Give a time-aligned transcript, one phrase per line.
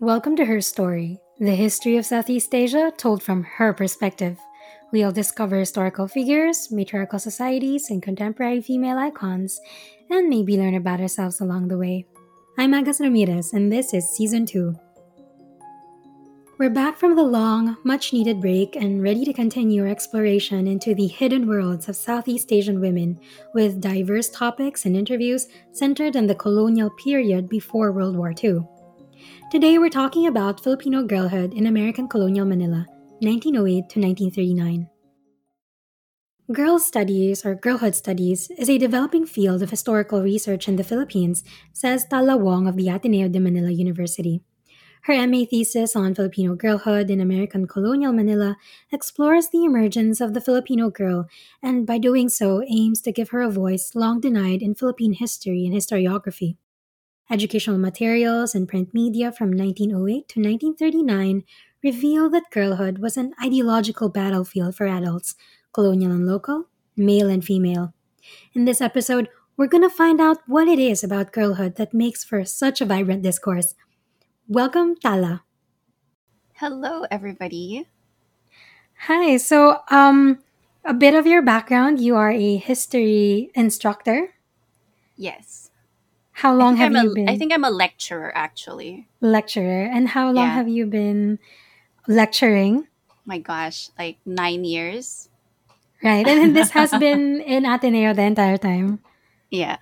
[0.00, 4.36] Welcome to Her Story, the history of Southeast Asia told from her perspective.
[4.92, 9.58] We'll discover historical figures, matriarchal societies, and contemporary female icons,
[10.10, 12.04] and maybe learn about ourselves along the way.
[12.58, 14.78] I'm Agus Ramirez, and this is Season 2.
[16.58, 20.94] We're back from the long, much needed break and ready to continue our exploration into
[20.94, 23.18] the hidden worlds of Southeast Asian women
[23.54, 28.60] with diverse topics and interviews centered on the colonial period before World War II.
[29.50, 32.86] Today we're talking about Filipino girlhood in American colonial Manila,
[33.20, 34.88] 1908 to 1939.
[36.52, 41.42] Girls' studies or girlhood studies is a developing field of historical research in the Philippines,
[41.72, 44.42] says Tala Wong of the Ateneo de Manila University.
[45.02, 48.56] Her MA thesis on Filipino girlhood in American colonial Manila
[48.92, 51.26] explores the emergence of the Filipino girl
[51.62, 55.64] and, by doing so, aims to give her a voice long denied in Philippine history
[55.64, 56.56] and historiography.
[57.28, 61.42] Educational materials and print media from 1908 to 1939
[61.82, 65.34] reveal that girlhood was an ideological battlefield for adults,
[65.72, 67.92] colonial and local, male and female.
[68.54, 72.22] In this episode, we're going to find out what it is about girlhood that makes
[72.22, 73.74] for such a vibrant discourse.
[74.46, 75.42] Welcome, Tala.
[76.54, 77.88] Hello, everybody.
[79.08, 79.36] Hi.
[79.36, 80.38] So, um,
[80.84, 81.98] a bit of your background.
[81.98, 84.34] You are a history instructor.
[85.16, 85.65] Yes.
[86.36, 89.08] How long have I'm you a, been I think I'm a lecturer, actually.
[89.20, 90.54] lecturer, and how long Yeah.
[90.54, 91.38] have you been
[92.06, 92.86] lecturing?
[93.24, 95.28] My gosh, like nine years.
[96.04, 99.00] Right, and this has been in Ateneo the entire time.
[99.50, 99.78] Yeah.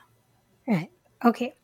[0.67, 0.91] Right.
[1.25, 1.55] Okay.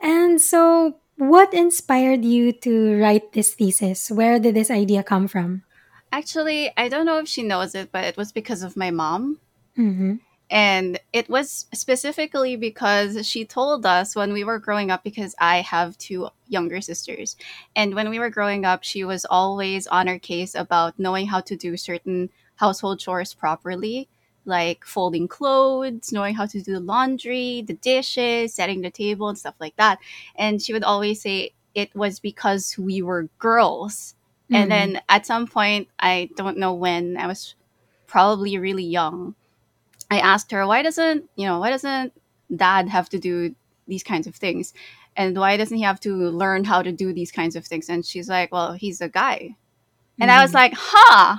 [0.00, 4.08] And so, what inspired you to write this thesis?
[4.10, 5.66] Where did this idea come from?
[6.14, 9.40] Actually, I don't know if she knows it, but it was because of my mom.
[9.76, 10.22] Mm-hmm.
[10.50, 15.60] And it was specifically because she told us when we were growing up, because I
[15.60, 17.36] have two younger sisters.
[17.76, 21.40] And when we were growing up, she was always on her case about knowing how
[21.40, 24.08] to do certain household chores properly,
[24.46, 29.38] like folding clothes, knowing how to do the laundry, the dishes, setting the table, and
[29.38, 29.98] stuff like that.
[30.34, 34.14] And she would always say it was because we were girls.
[34.50, 34.70] And Mhm.
[34.70, 37.54] then at some point, I don't know when, I was
[38.06, 39.34] probably really young.
[40.10, 42.12] I asked her, why doesn't, you know, why doesn't
[42.54, 43.54] dad have to do
[43.86, 44.72] these kinds of things?
[45.16, 47.88] And why doesn't he have to learn how to do these kinds of things?
[47.88, 49.56] And she's like, well, he's a guy.
[50.20, 50.56] And I was mm-hmm.
[50.56, 51.38] like, huh,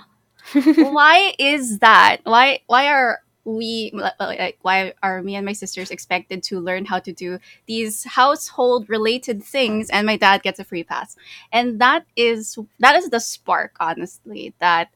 [0.91, 2.18] why is that?
[2.24, 7.00] Why, why are we, like, why are me and my sisters expected to learn how
[7.00, 11.16] to do these household related things and my dad gets a free pass?
[11.52, 14.90] And that is, that is the spark, honestly, that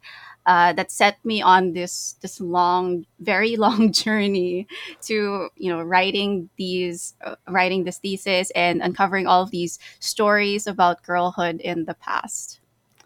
[0.46, 4.68] uh, that set me on this this long, very long journey
[5.04, 10.68] to you know writing these uh, writing this thesis and uncovering all of these stories
[10.68, 12.60] about girlhood in the past.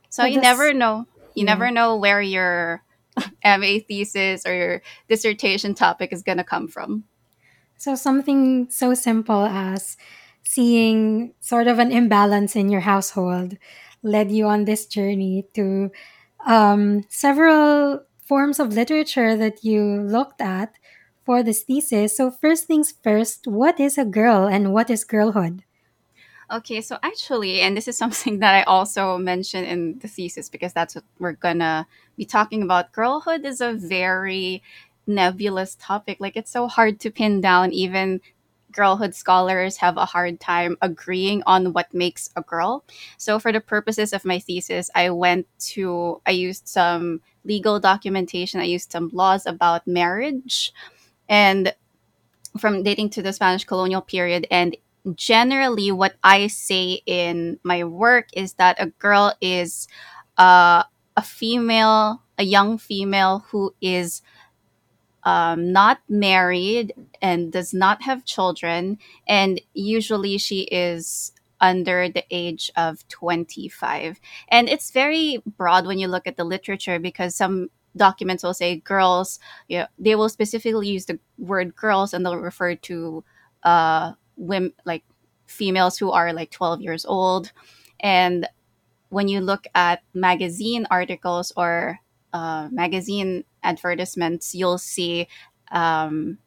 [0.09, 1.05] So But you never know.
[1.35, 1.53] You yeah.
[1.53, 2.81] never know where your
[3.45, 7.03] MA thesis or your dissertation topic is going to come from.
[7.77, 9.97] So, something so simple as
[10.43, 13.57] seeing sort of an imbalance in your household
[14.01, 15.91] led you on this journey to
[16.47, 20.73] um, several forms of literature that you looked at
[21.25, 22.15] for this thesis.
[22.17, 25.63] So, first things first, what is a girl and what is girlhood?
[26.49, 30.73] Okay, so actually, and this is something that I also mentioned in the thesis because
[30.73, 31.85] that's what we're gonna
[32.15, 32.93] be talking about.
[32.93, 34.63] Girlhood is a very
[35.05, 36.17] nebulous topic.
[36.19, 37.73] Like, it's so hard to pin down.
[37.73, 38.21] Even
[38.77, 42.85] girlhood scholars have a hard time agreeing on what makes a girl.
[43.17, 48.61] So, for the purposes of my thesis, I went to, I used some legal documentation,
[48.61, 50.71] I used some laws about marriage
[51.27, 51.73] and
[52.59, 54.47] from dating to the Spanish colonial period.
[54.51, 54.75] And
[55.15, 59.87] generally, what I say in my work is that a girl is
[60.37, 60.83] uh,
[61.15, 64.21] a female, a young female who is
[65.27, 72.71] um, not married and does not have children, and usually she is under the age
[72.77, 74.21] of 25.
[74.47, 78.77] And it's very broad when you look at the literature because some documents will say
[78.77, 79.37] girls,
[79.67, 83.21] you know, they will specifically use the word girls and they'll refer to
[83.63, 85.03] uh, women, like
[85.45, 87.51] females who are like 12 years old.
[87.99, 88.47] And
[89.09, 91.99] when you look at magazine articles or
[92.33, 95.27] uh, magazine advertisements, you'll see
[95.71, 96.37] um,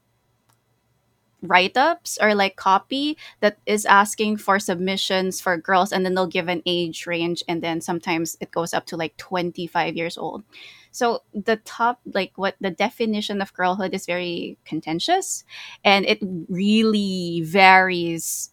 [1.43, 6.26] write ups or like copy that is asking for submissions for girls, and then they'll
[6.26, 10.44] give an age range, and then sometimes it goes up to like 25 years old.
[10.93, 15.44] So the top, like what the definition of girlhood is very contentious,
[15.82, 16.19] and it
[16.49, 18.50] really varies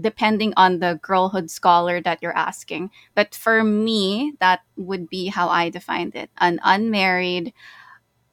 [0.00, 2.90] depending on the girlhood scholar that you're asking.
[3.14, 7.52] But for me, that would be how I defined it an unmarried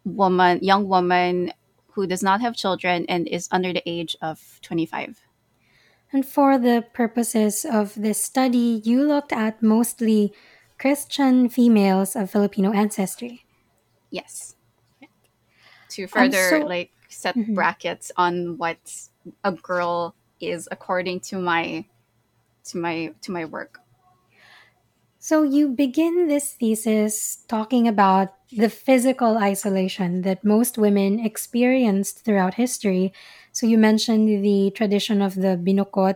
[0.06, 1.54] woman, young woman
[1.94, 5.22] who does not have children and is under the age of 25.
[6.12, 10.34] And for the purposes of this study, you looked at mostly
[10.80, 13.46] Christian females of Filipino ancestry.
[14.10, 14.56] Yes.
[15.90, 17.56] To further so, like set Mhm.
[17.56, 18.78] brackets on what
[19.44, 21.86] a girl is according to my
[22.66, 23.79] to my to my work.
[25.20, 32.54] So you begin this thesis talking about the physical isolation that most women experienced throughout
[32.54, 33.12] history.
[33.52, 36.16] So you mentioned the tradition of the binukot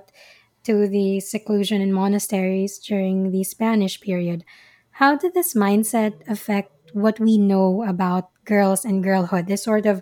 [0.64, 4.46] to the seclusion in monasteries during the Spanish period.
[4.92, 9.48] How did this mindset affect what we know about girls and girlhood?
[9.48, 10.02] This sort of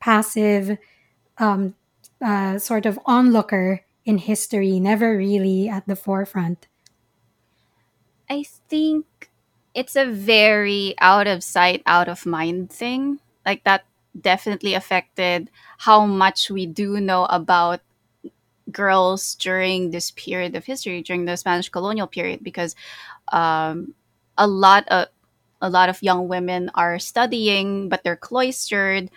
[0.00, 0.78] passive,
[1.38, 1.76] um,
[2.20, 6.66] uh, sort of onlooker in history, never really at the forefront.
[8.28, 9.30] I think
[9.74, 13.20] it's a very out of sight, out of mind thing.
[13.44, 13.84] Like that
[14.20, 17.80] definitely affected how much we do know about
[18.72, 22.74] girls during this period of history, during the Spanish colonial period, because
[23.32, 23.94] um,
[24.38, 25.08] a lot of
[25.62, 29.10] a lot of young women are studying, but they're cloistered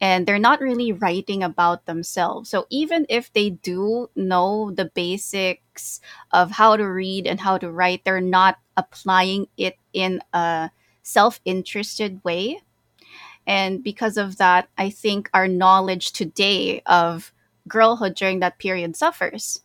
[0.00, 2.50] and they're not really writing about themselves.
[2.50, 6.00] So even if they do know the basics
[6.30, 10.70] of how to read and how to write, they're not applying it in a
[11.02, 12.62] self interested way.
[13.46, 17.32] And because of that, I think our knowledge today of
[17.66, 19.62] girlhood during that period suffers.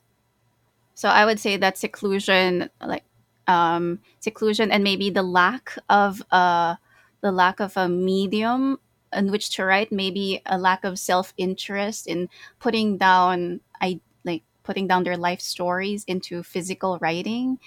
[0.96, 3.04] So I would say that seclusion, like
[3.48, 6.76] um, seclusion, and maybe the lack of uh,
[7.22, 8.80] the lack of a medium
[9.16, 12.30] in which to write, maybe a lack of self interest in
[12.60, 17.60] putting down, I like putting down their life stories into physical writing.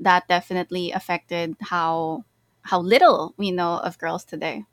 [0.00, 2.24] That definitely affected how
[2.62, 4.64] how little we know of girls today.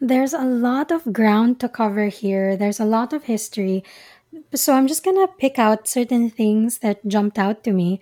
[0.00, 2.56] There's a lot of ground to cover here.
[2.56, 3.82] There's a lot of history.
[4.54, 8.00] So I'm just going to pick out certain things that jumped out to me.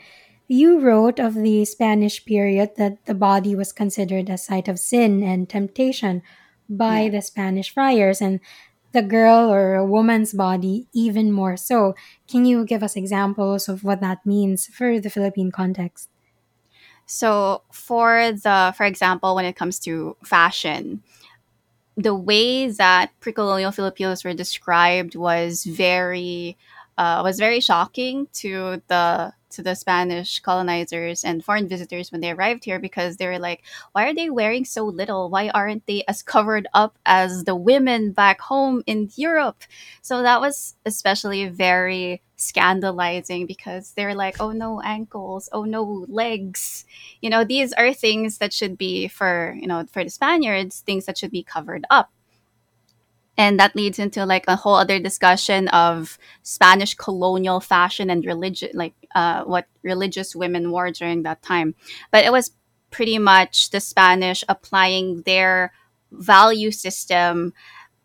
[0.48, 5.22] You wrote of the Spanish period that the body was considered a site of sin
[5.22, 6.22] and temptation
[6.68, 7.10] by Yeah.
[7.10, 8.40] the Spanish friars, and
[8.92, 11.94] the girl or a woman's body even more so.
[12.28, 16.08] Can you give us examples of what that means for the Philippine context?
[17.06, 21.02] So for the for example, when it comes to fashion,
[21.96, 26.56] the way that pre-colonial Filipinos were described was very
[26.98, 32.30] uh, was very shocking to the to the Spanish colonizers and foreign visitors when they
[32.30, 33.62] arrived here because they were like,
[33.92, 35.30] why are they wearing so little?
[35.30, 39.62] Why aren't they as covered up as the women back home in Europe?
[40.02, 46.84] So that was especially very scandalizing because they're like, oh no, ankles, oh no, legs.
[47.20, 51.06] You know, these are things that should be for, you know, for the Spaniards, things
[51.06, 52.10] that should be covered up
[53.36, 58.70] and that leads into like a whole other discussion of Spanish colonial fashion and religion,
[58.74, 61.74] like uh, what religious women wore during that time.
[62.10, 62.52] But it was
[62.90, 65.72] pretty much the Spanish applying their
[66.12, 67.52] value system,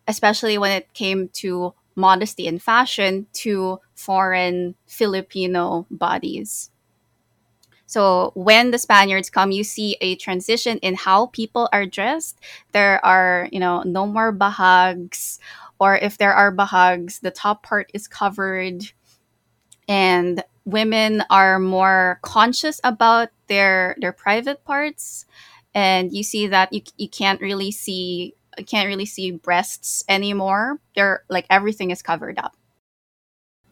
[0.07, 6.71] especially when it came to modesty and fashion, to foreign Filipino bodies.
[7.89, 12.38] So when the Spaniards come, you see a transition in how people are dressed.
[12.72, 15.39] There are, you know, no more bahags,
[15.79, 18.91] or if there are bahags, the top part is covered,
[19.88, 25.25] and women are more conscious about their their private parts.
[25.74, 28.36] And you see that you you can't really see
[28.67, 30.79] can't really see breasts anymore.
[30.96, 32.55] They're like everything is covered up.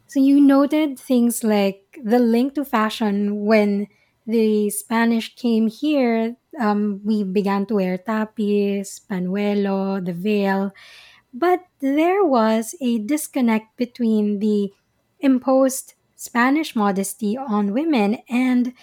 [0.07, 3.87] So you noted things like the link to fashion when
[4.27, 6.35] the Spanish came here.
[6.59, 10.73] Um, we began to wear tapis, panuelo, the veil,
[11.33, 14.73] but there was a disconnect between the
[15.19, 18.73] imposed Spanish modesty on women and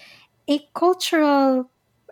[0.47, 1.69] a cultural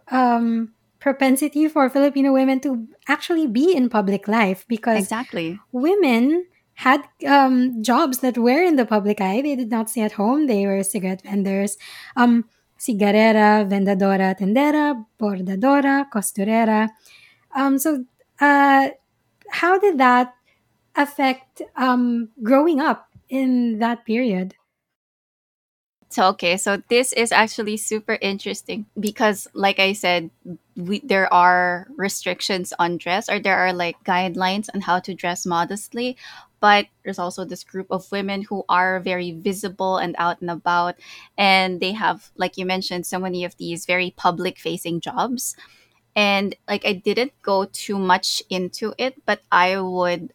[0.10, 5.60] um, propensity for Filipino women to actually be in public life because Exactly.
[5.72, 9.42] women had um, jobs that were in the public eye.
[9.42, 10.48] They did not stay at home.
[10.48, 11.78] They were cigarette vendors,
[12.16, 12.46] um,
[12.84, 16.90] cigarrera, vendedora, tendera, bordadora, costurera.
[17.56, 18.04] Um, so,
[18.42, 18.90] uh,
[19.50, 20.34] how did that
[20.96, 24.56] affect um, growing up in that period?
[26.13, 30.30] So okay, so this is actually super interesting because like I said,
[30.75, 35.44] we there are restrictions on dress or there are like guidelines on how to dress
[35.44, 36.16] modestly,
[36.63, 40.96] but there's also this group of women who are very visible and out and about
[41.38, 45.58] and they have like you mentioned so many of these very public facing jobs.
[46.15, 50.32] And like i didn't go too much into it but i would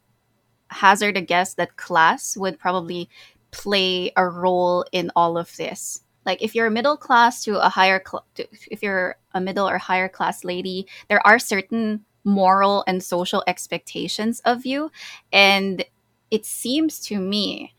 [0.71, 3.09] hazard a guess that class would probably
[3.53, 6.03] play a role in all of this.
[6.27, 9.69] Like if you're a middle class to a higher cl- to, if you're a middle
[9.69, 14.91] or higher class lady there are certain moral and social expectations of you
[15.33, 15.85] and
[16.31, 17.75] it seems to me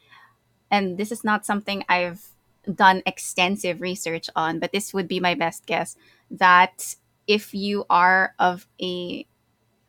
[0.71, 2.29] and this is not something i've
[2.73, 5.95] done extensive research on but this would be my best guess
[6.29, 6.95] that
[7.27, 9.25] if you are of a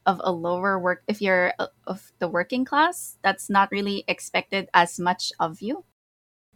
[0.07, 1.53] of a lower work if you're
[1.87, 5.85] of the working class that's not really expected as much of you?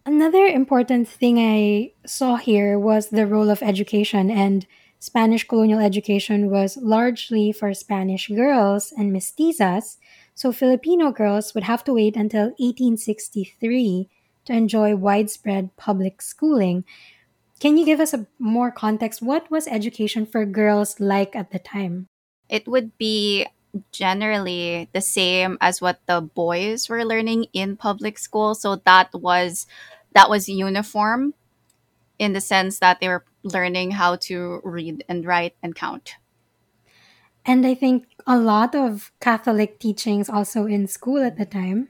[0.06, 4.66] Another important thing I saw here was the role of education, and
[4.98, 9.96] Spanish colonial education was largely for Spanish girls and mestizas,
[10.34, 14.08] so Filipino girls would have to wait until 1863
[14.46, 16.84] to enjoy widespread public schooling.
[17.60, 19.22] Can you give us a more context?
[19.22, 22.08] What was education for girls like at the time?
[22.48, 23.46] it would be
[23.90, 29.66] generally the same as what the boys were learning in public school so that was
[30.12, 31.34] that was uniform
[32.18, 36.14] in the sense that they were learning how to read and write and count
[37.44, 41.88] And I think a lot of Catholic teachings also in school at the time.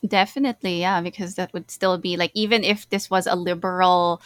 [0.00, 4.22] definitely yeah because that would still be like even if this was a liberal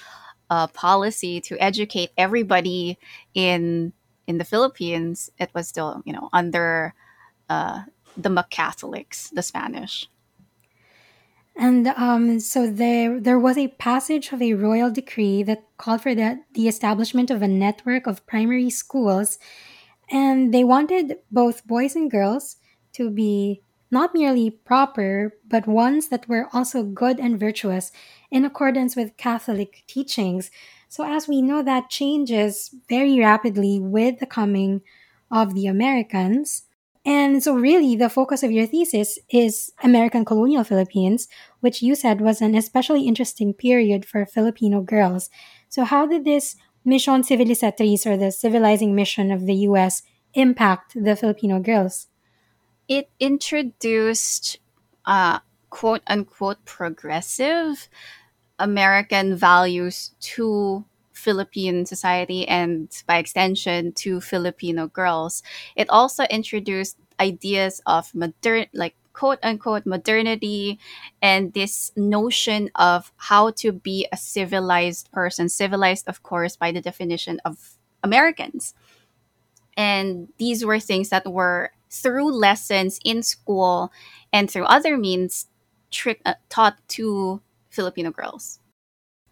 [0.48, 2.96] uh, policy to educate everybody
[3.34, 3.92] in
[4.28, 6.94] in the philippines it was still you know under
[7.48, 7.82] uh,
[8.16, 10.08] the Catholics, the Spanish.
[11.56, 16.14] And um, so there, there was a passage of a royal decree that called for
[16.14, 19.38] the, the establishment of a network of primary schools,
[20.10, 22.56] and they wanted both boys and girls
[22.92, 27.92] to be not merely proper, but ones that were also good and virtuous
[28.30, 30.50] in accordance with Catholic teachings.
[30.88, 34.82] So, as we know, that changes very rapidly with the coming
[35.30, 36.64] of the Americans.
[37.06, 41.28] And so, really, the focus of your thesis is American colonial Philippines,
[41.60, 45.30] which you said was an especially interesting period for Filipino girls.
[45.68, 50.02] So, how did this Mission Civilizatriz, or the civilizing mission of the US,
[50.34, 52.08] impact the Filipino girls?
[52.88, 54.58] It introduced
[55.06, 57.88] uh, quote unquote progressive
[58.58, 65.42] American values to Philippine society and by extension to Filipino girls.
[65.76, 70.78] It also introduced ideas of modern like quote unquote modernity
[71.22, 75.48] and this notion of how to be a civilized person.
[75.48, 78.74] Civilized of course by the definition of americans.
[79.76, 83.90] And these were things that were through lessons in school
[84.32, 85.46] and through other means
[85.90, 87.40] trick, uh, taught to
[87.70, 88.58] filipino girls.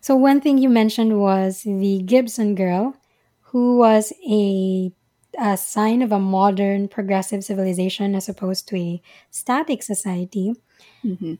[0.00, 2.96] So, one thing you mentioned was the Gibson girl,
[3.52, 4.90] who was a,
[5.38, 10.54] a sign of a modern progressive civilization as opposed to a static society.
[11.04, 11.38] Mhm.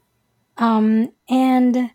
[0.57, 1.91] Um, and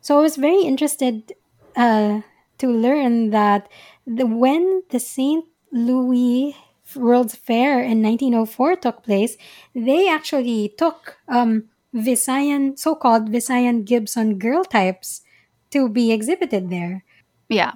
[0.00, 1.32] so I was very interested
[1.76, 2.20] uh,
[2.58, 3.68] to learn that
[4.06, 5.44] the, when the St.
[5.72, 6.56] Louis
[6.94, 9.36] World's Fair in 1904 took place,
[9.74, 11.64] they actually took um,
[11.94, 15.22] Visayan, so called Visayan Gibson girl types
[15.70, 17.04] to be exhibited there.
[17.48, 17.72] Yeah.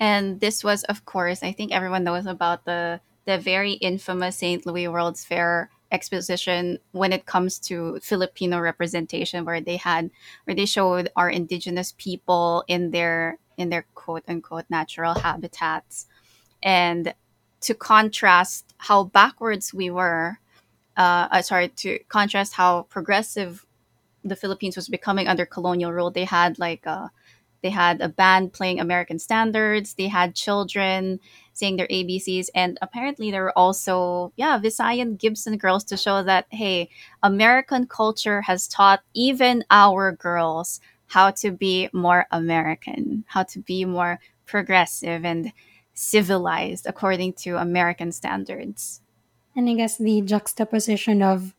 [0.00, 4.66] And this was, of course, I think everyone knows about the the very infamous St.
[4.66, 10.10] Louis World's Fair exposition when it comes to Filipino representation where they had
[10.44, 16.06] where they showed our indigenous people in their in their quote unquote natural habitats.
[16.62, 17.14] And
[17.60, 20.38] to contrast how backwards we were,
[20.96, 23.64] uh, uh, sorry, to contrast how progressive
[24.24, 27.08] the Philippines was becoming under colonial rule, they had like uh,
[27.64, 29.94] they had a band playing American standards.
[29.94, 31.18] They had children
[31.54, 32.48] saying their ABCs.
[32.54, 36.90] And apparently, there were also, yeah, Visayan Gibson girls to show that, hey,
[37.22, 43.86] American culture has taught even our girls how to be more American, how to be
[43.86, 45.50] more progressive and
[45.94, 49.00] civilized according to American standards.
[49.56, 51.54] And I guess the juxtaposition of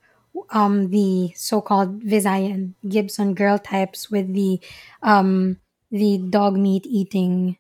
[0.52, 4.60] um, the so-called Visayan Gibson girl types with the
[5.02, 5.58] um,
[5.92, 7.58] the dog meat eating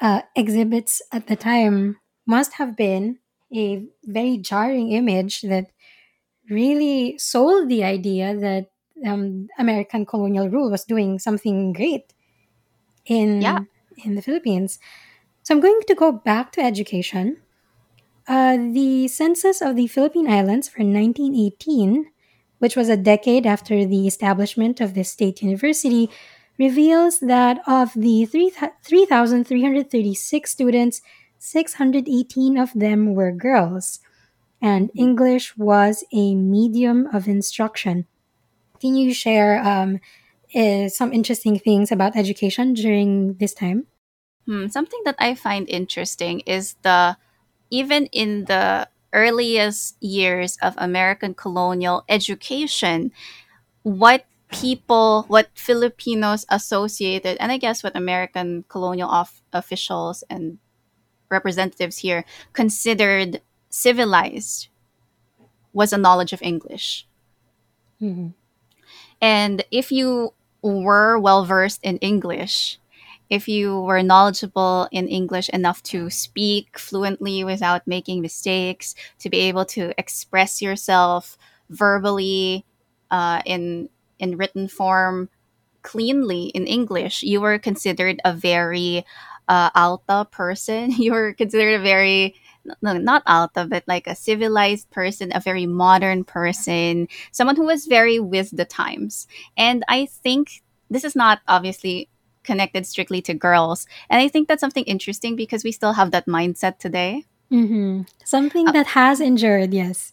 [0.00, 3.18] uh, exhibits at the time must have been
[3.54, 5.70] a very jarring image that
[6.50, 8.70] really sold the idea that
[9.06, 12.12] um, American colonial rule was doing something great
[13.38, 13.58] Yeah.
[13.58, 13.68] in
[14.04, 14.78] in the Philippines.
[15.44, 17.38] So I'm going to go back to education.
[18.28, 22.10] Uh, the census of the Philippine Islands for 1918
[22.60, 26.10] which was a decade after the establishment of the state university,
[26.58, 31.00] reveals that of the 3,336 students,
[31.38, 34.00] 618 of them were girls,
[34.60, 38.06] and English was a medium of instruction.
[38.80, 40.00] Can you share um,
[40.54, 43.86] uh, some interesting things about education during this time?
[44.46, 47.16] Hmm, something that I find interesting is the
[47.70, 53.12] even in the earliest years of American colonial education,
[53.82, 60.58] what people, what Filipinos associated, and I guess what American colonial of- officials and
[61.30, 64.68] representatives here considered civilized
[65.72, 67.06] was a knowledge of English.
[68.00, 68.34] Mhm.
[69.20, 72.78] And if you were well versed in English,
[73.30, 79.38] if you were knowledgeable in English enough to speak fluently without making mistakes, to be
[79.40, 81.36] able to express yourself
[81.68, 82.64] verbally
[83.10, 85.28] uh, in in written form
[85.82, 89.04] cleanly in English, you were considered a very
[89.48, 90.90] uh, alta person.
[90.98, 92.34] You were considered a very
[92.82, 97.86] no, not alta, but like a civilized person, a very modern person, someone who was
[97.86, 99.26] very with the times.
[99.56, 102.08] And I think this is not obviously
[102.44, 103.86] connected strictly to girls.
[104.10, 107.24] And I think that's something interesting because we still have that mindset today.
[107.50, 108.06] Mhm.
[108.24, 110.12] Something Uh, that has endured, yes.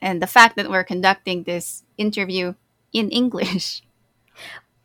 [0.00, 2.54] and the fact that we're conducting this interview
[2.92, 3.82] in English.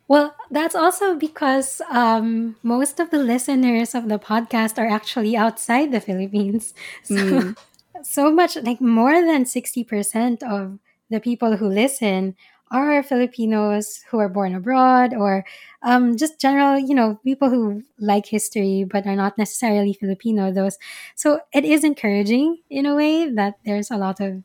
[0.08, 5.92] Well, that's also because um, most of the listeners of the podcast are actually outside
[5.92, 6.74] the Philippines.
[7.02, 7.56] So, Mm,
[8.02, 10.78] so much, like more than 60% of
[11.10, 12.36] the people who listen
[12.70, 15.44] are Filipinos who are born abroad or
[15.82, 20.52] um, just general, you know, people who like history but are not necessarily Filipino.
[20.52, 20.78] Those,
[21.16, 24.42] so it is encouraging in a way that there's a lot of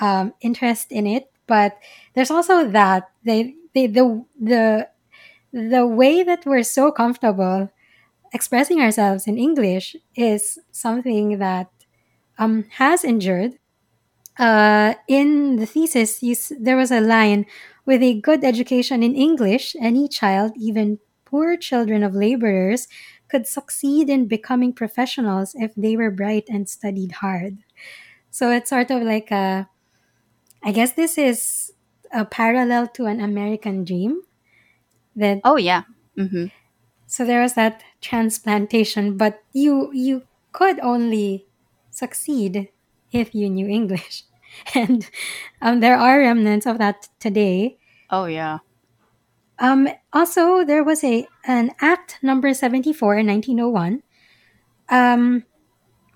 [0.00, 1.78] um, interest in it, but
[2.14, 4.88] there's also that they, they the the
[5.52, 7.70] the way that we're so comfortable
[8.32, 11.70] expressing ourselves in English is something that
[12.38, 13.58] um, has endured.
[14.38, 17.46] Uh, in the thesis, you, there was a line
[17.86, 22.88] with a good education in English, any child, even poor children of laborers,
[23.28, 27.58] could succeed in becoming professionals if they were bright and studied hard.
[28.30, 29.68] So it's sort of like a,
[30.64, 31.72] I guess this is
[32.12, 34.22] a parallel to an American dream
[35.16, 35.82] that oh yeah.
[36.16, 36.46] hmm
[37.06, 40.22] so there was that transplantation but you you
[40.52, 41.46] could only
[41.90, 42.68] succeed
[43.12, 44.24] if you knew english
[44.74, 45.08] and
[45.62, 47.76] um, there are remnants of that today
[48.10, 48.58] Oh yeah.
[49.58, 54.02] um, also there was a an act number 74 in 1901
[54.88, 55.44] um,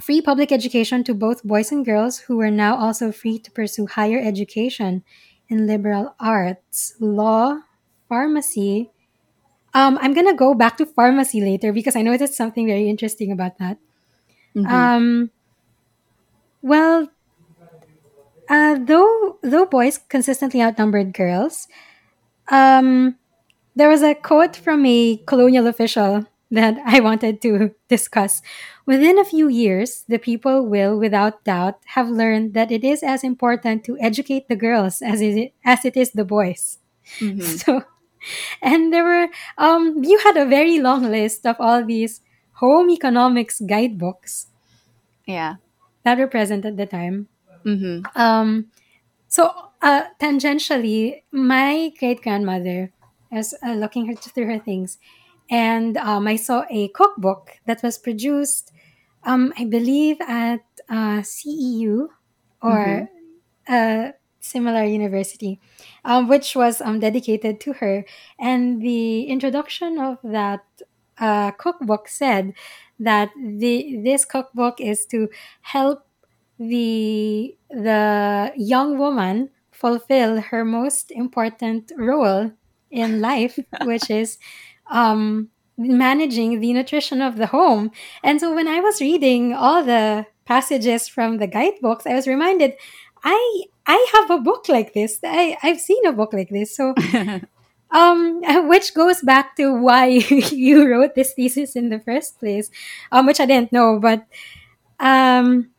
[0.01, 3.87] free public education to both boys and girls who were now also free to pursue
[3.87, 5.03] higher education
[5.49, 7.61] in liberal arts law
[8.09, 8.91] pharmacy.
[9.75, 13.59] Um, i'm gonna go back to pharmacy later because i noticed something very interesting about
[13.59, 13.79] that.
[14.55, 15.31] Hmm Um,
[16.63, 17.09] well,
[18.49, 21.69] uh, though though boys consistently outnumbered girls,
[22.51, 23.17] um,
[23.77, 28.43] there was a quote from a colonial official that I wanted to discuss.
[28.87, 33.25] Within a few years, the people will, without doubt, have learned that it is as
[33.25, 36.79] important to educate the girls as it as it is the boys.
[37.21, 37.85] hmm So,
[38.63, 42.21] and there were um, you had a very long list of all these
[42.61, 44.49] home economics guidebooks
[45.27, 45.57] Yeah.
[46.05, 47.29] that were present at the time.
[47.65, 48.71] hmm Um,
[49.29, 49.51] so,
[49.83, 52.93] uh, tangentially, my great grandmother,
[53.33, 54.99] I was uh, looking her through her things,
[55.51, 58.73] and um, I saw a cookbook that was produced,
[59.25, 62.09] um, I believe, at uh, CEU
[62.63, 63.09] or
[63.69, 65.61] a similar university,
[66.05, 68.05] um, which was um, dedicated to her.
[68.39, 70.65] And the introduction of that
[71.19, 72.55] uh, cookbook said
[73.01, 75.29] that the this cookbook is to
[75.63, 76.07] help
[76.59, 82.51] the the young woman fulfill her most important role
[82.91, 84.39] in life, which is
[84.91, 87.91] um, managing the nutrition of the home.
[88.23, 92.75] And so when I was reading all the passages from the guidebooks, I was reminded,
[93.23, 95.19] I I have a book like this.
[95.25, 96.77] I I've seen a book like this.
[96.77, 96.95] So
[97.91, 100.07] um, which goes back to why
[100.53, 102.71] you wrote this thesis in the first place,
[103.13, 104.27] um, which I didn't know, but
[105.01, 105.71] um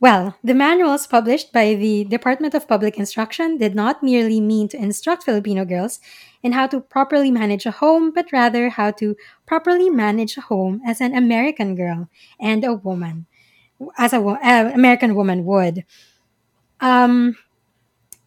[0.00, 4.76] well, the manuals published by the Department of Public Instruction did not merely mean to
[4.76, 5.98] instruct Filipino girls
[6.44, 10.80] in how to properly manage a home, but rather how to properly manage a home
[10.86, 13.26] as an American girl and a woman,
[13.98, 15.84] as a wo- uh, American woman would.
[16.80, 17.36] Um,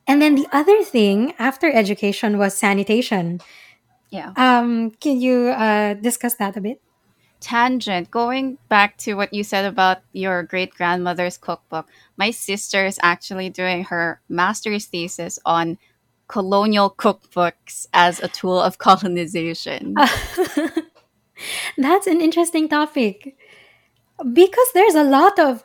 [0.07, 3.41] And then the other thing after education was sanitation.
[4.09, 4.31] Yeah.
[4.39, 6.79] Um, can you uh, discuss that a bit?
[7.41, 8.09] Tangent.
[8.09, 13.49] Going back to what you said about your great grandmother's cookbook, my sister is actually
[13.51, 15.77] doing her master's thesis on
[16.27, 19.95] colonial cookbooks as a tool of colonization.
[21.77, 23.35] That's an interesting topic
[24.33, 25.63] because there's a lot of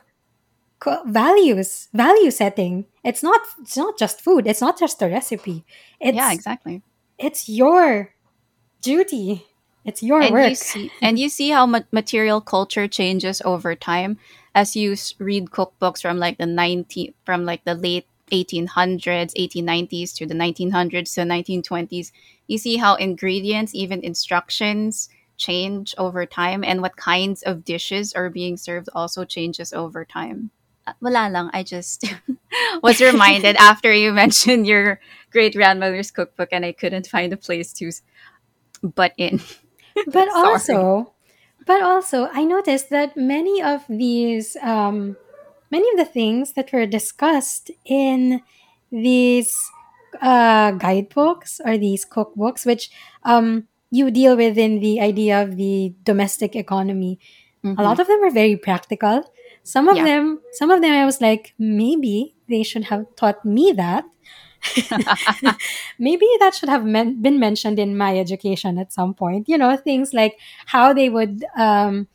[0.79, 2.85] co- values, value setting.
[3.03, 4.47] It's not it's not just food.
[4.47, 5.65] It's not just a recipe.
[5.99, 6.81] yeah, exactly.
[7.17, 8.13] it's your
[8.81, 9.45] duty.
[9.85, 10.55] It's your and you work.
[10.55, 14.17] see and you see how ma- material culture changes over time
[14.55, 20.25] as you read cookbooks from like the 19 from like the late 1800s 1890s to
[20.25, 22.11] the 1900s to 1920s
[22.47, 28.29] you see how ingredients even instructions change over time and what kinds of dishes are
[28.29, 30.51] being served also changes over time.
[30.85, 32.03] Uh, wala lang i just
[32.83, 34.99] was reminded after you mentioned your
[35.31, 37.87] great grandmother's cookbook and i couldn't find a place to
[38.83, 39.41] butt in.
[40.07, 41.13] But also,
[41.67, 45.17] but also, I noticed that many of these, um,
[45.73, 48.41] many of the things that were discussed in
[48.91, 49.51] these
[50.21, 52.89] uh, guidebooks or these cookbooks, which
[53.23, 57.19] um, you deal with in the idea of the domestic economy,
[57.77, 59.23] a hmm lot of them are very practical.
[59.63, 63.43] Some of yeah them, some of them, I was like, maybe they should have taught
[63.45, 64.05] me that.
[65.99, 69.49] maybe that should have men- been mentioned in my education at some point.
[69.49, 72.07] You know, things like how they would, um,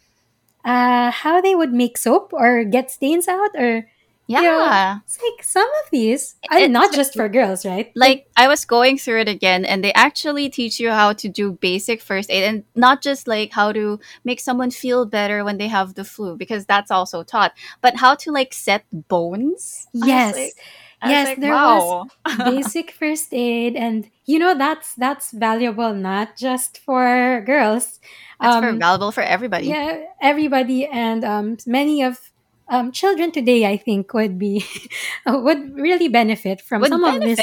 [0.68, 3.88] uh, how they would make soap or get stains out, or
[4.28, 7.90] you know, yeah it's like some of these, and it's not just for girls, right?
[7.96, 11.52] Like, I was going through it again and they actually teach you how to do
[11.52, 15.68] basic first aid and not just like how to make someone feel better when they
[15.68, 19.88] have the flu because that's also taught, but how to like set bones.
[19.94, 20.52] Yes, like
[21.00, 26.36] I yes, like, there was basic first aid and you know that's that's valuable not
[26.36, 28.00] just for girls.
[28.40, 29.66] That's for um valuable for everybody.
[29.66, 32.30] yeah everybody and um many of
[32.68, 34.64] um children today i think would be
[35.26, 37.40] would really benefit from Would some of this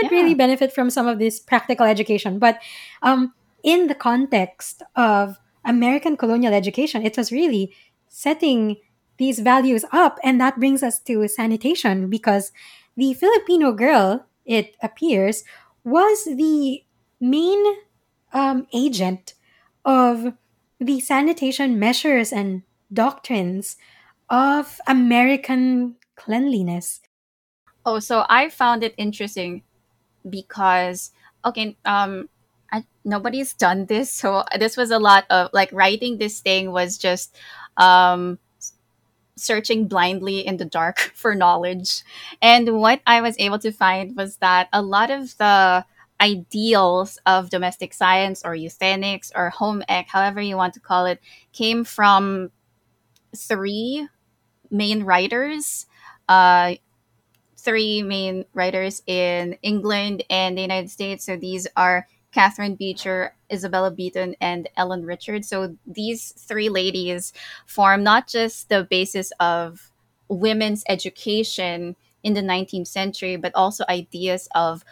[0.00, 2.38] would really benefit from some of this practical education.
[2.38, 2.60] But
[3.02, 7.74] um in the context of american colonial education it was really
[8.08, 8.76] setting
[9.20, 12.50] these values up and that brings us to sanitation because
[12.96, 15.44] the filipino girl it appears
[15.84, 16.82] was the
[17.20, 17.62] main
[18.32, 19.34] um, agent
[19.84, 20.32] of
[20.80, 23.76] the sanitation measures and doctrines
[24.28, 27.00] of american cleanliness.
[27.86, 29.62] Oh, so I found it interesting
[30.28, 31.12] because
[31.44, 32.28] okay, um
[32.72, 36.98] I, nobody's done this, so this was a lot of like writing this thing was
[36.98, 37.36] just
[37.76, 38.38] um
[39.36, 42.02] searching blindly in the dark for knowledge.
[42.42, 45.84] And what I was able to find was that a lot of the
[46.20, 51.20] ideals of domestic science or euthenics or home ec, however you want to call it,
[51.52, 52.50] came from
[53.36, 54.08] three
[54.70, 55.86] main writers.
[56.28, 56.74] Uh,
[57.56, 61.24] three main writers in England and the United States.
[61.26, 65.48] So these are Catherine Beecher, Isabella Beeton, and Ellen Richards.
[65.48, 67.32] So these three ladies
[67.66, 69.90] form not just the basis of
[70.28, 74.84] women's education in the 19th century, but also ideas of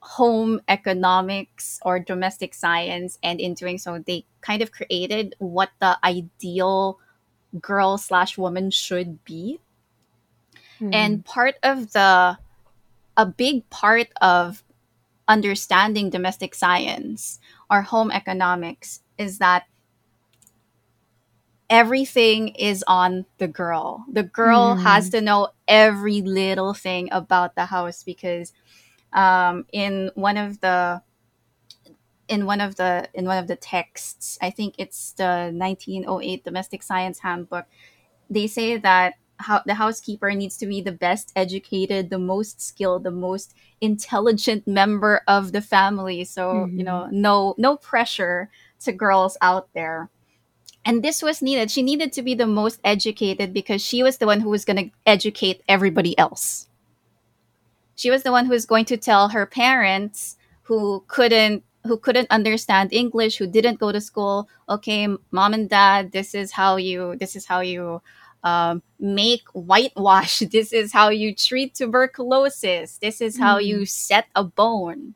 [0.00, 3.18] home economics or domestic science.
[3.22, 6.98] And in doing so, they kind of created what the ideal
[7.60, 9.60] girl slash woman should be
[10.78, 10.90] Hmm.
[10.92, 12.38] and part of the
[13.16, 14.62] a big part of
[15.28, 19.64] understanding domestic science or home economics is that
[21.68, 25.10] everything is on the girl the girl has Hmm.
[25.10, 28.52] to know every little thing about the house because
[29.12, 31.02] um, in one of the
[32.28, 36.82] in one of the in one of the texts i think it's the 1908 domestic
[36.82, 37.66] science handbook
[38.30, 43.04] they say that how the housekeeper needs to be the best educated, the most skilled,
[43.04, 46.24] the most intelligent member of the family.
[46.24, 46.84] So, you Mhm.
[46.84, 50.10] know, no no pressure to girls out there.
[50.84, 51.70] And this was needed.
[51.70, 54.76] She needed to be the most educated because she was the one who was going
[54.78, 56.68] to educate everybody else.
[57.94, 62.30] She was the one who was going to tell her parents who couldn't who couldn't
[62.32, 67.16] understand English, who didn't go to school, okay, mom and dad, this is how you
[67.16, 68.02] this is how you
[68.46, 70.38] um, make whitewash.
[70.52, 72.98] This is how you treat tuberculosis.
[72.98, 73.64] This is how Hmm.
[73.66, 75.14] you set a bone.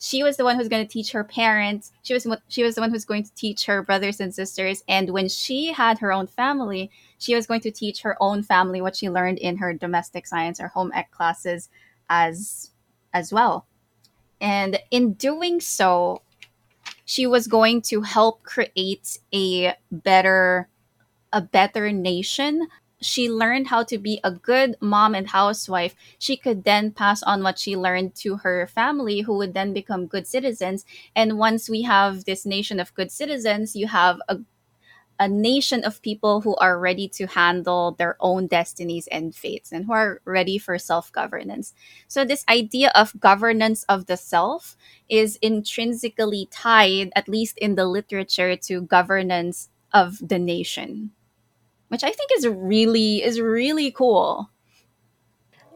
[0.00, 1.90] She was the one who's going to teach her parents.
[2.04, 4.84] She was she was the one who's going to teach her brothers and sisters.
[4.88, 8.80] And when she had her own family, she was going to teach her own family
[8.80, 11.68] what she learned in her domestic science or home ec classes
[12.08, 12.70] as
[13.12, 13.66] as well.
[14.40, 16.22] And in doing so,
[17.04, 20.68] she was going to help create a better
[21.32, 22.68] a better nation.
[23.00, 25.94] She learned how to be a good mom and housewife.
[26.18, 30.06] She could then pass on what she learned to her family who would then become
[30.06, 30.84] good citizens.
[31.14, 34.40] And once we have this nation of good citizens you have a
[35.20, 39.84] a nation of people who are ready to handle their own destinies and fates and
[39.86, 41.74] who are ready for self governance.
[42.06, 44.76] So, this idea of governance of the self
[45.08, 51.10] is intrinsically tied, at least in the literature, to governance of the nation,
[51.88, 54.50] which I think is really is really cool.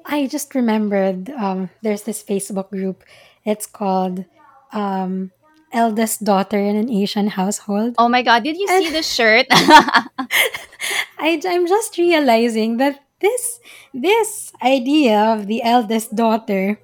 [0.04, 3.04] I just remembered um, there's this Facebook group.
[3.44, 4.24] It's called
[4.72, 5.30] um,
[5.72, 7.94] Eldest Daughter in an Asian Household.
[7.98, 9.46] Oh my god, did you see the shirt?
[9.50, 13.60] I, I'm just realizing that this
[13.94, 16.78] this idea of the eldest daughter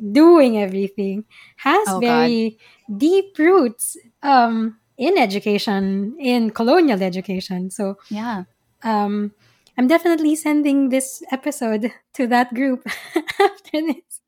[0.00, 1.24] doing everything
[1.56, 2.06] has Oh, God.
[2.06, 2.58] very
[2.96, 7.70] deep roots um, in education, in colonial education.
[7.70, 8.44] So yeah.
[8.82, 9.32] Um,
[9.78, 12.86] I'm definitely sending this episode to that group
[13.40, 14.20] after this.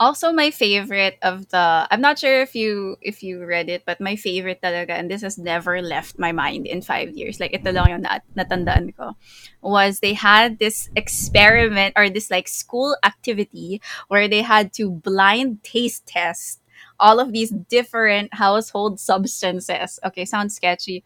[0.00, 4.00] also my favorite of the I'm not sure if you if you read it but
[4.00, 7.70] my favorite talaga and this has never left my mind in five years like ito
[7.74, 9.18] lang yung nat- natandaan ko
[9.58, 15.62] was they had this experiment or this like school activity where they had to blind
[15.66, 16.62] taste test
[17.02, 21.02] all of these different household substances okay sounds sketchy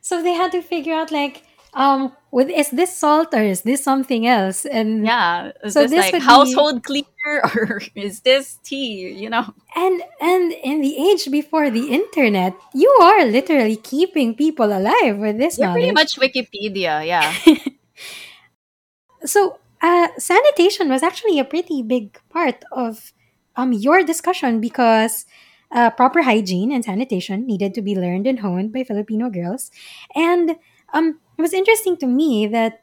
[0.00, 1.44] So they had to figure out like,
[1.74, 4.64] um, with is this salt or is this something else?
[4.64, 9.10] And yeah is So this, this like would be- household cleaner or is this tea
[9.10, 14.66] you know And and in the age before the internet, you are literally keeping people
[14.66, 17.32] alive with this you're pretty much wikipedia yeah
[19.24, 23.12] so uh, sanitation was actually a pretty big part of
[23.56, 25.24] um, your discussion because
[25.72, 29.70] uh, proper hygiene and sanitation needed to be learned and honed by Filipino girls.
[30.14, 30.56] And
[30.92, 32.82] um, it was interesting to me that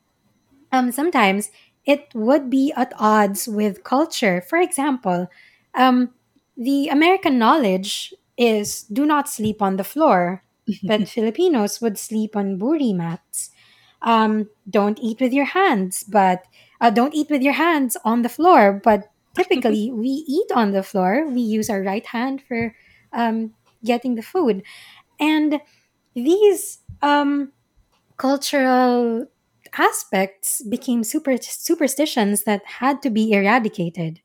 [0.71, 1.51] um, sometimes
[1.85, 4.41] it would be at odds with culture.
[4.41, 5.29] For example,
[5.75, 6.13] um,
[6.57, 10.43] the American knowledge is do not sleep on the floor,
[10.83, 13.51] but Filipinos would sleep on buri mats.
[14.01, 16.43] Um, don't eat with your hands, but
[16.81, 18.79] uh, don't eat with your hands on the floor.
[18.83, 21.27] But typically, we eat on the floor.
[21.27, 22.75] We use our right hand for
[23.13, 24.63] um, getting the food,
[25.19, 25.61] and
[26.15, 27.51] these um,
[28.17, 29.27] cultural
[29.77, 34.21] aspects became super superstitions that had to be eradicated.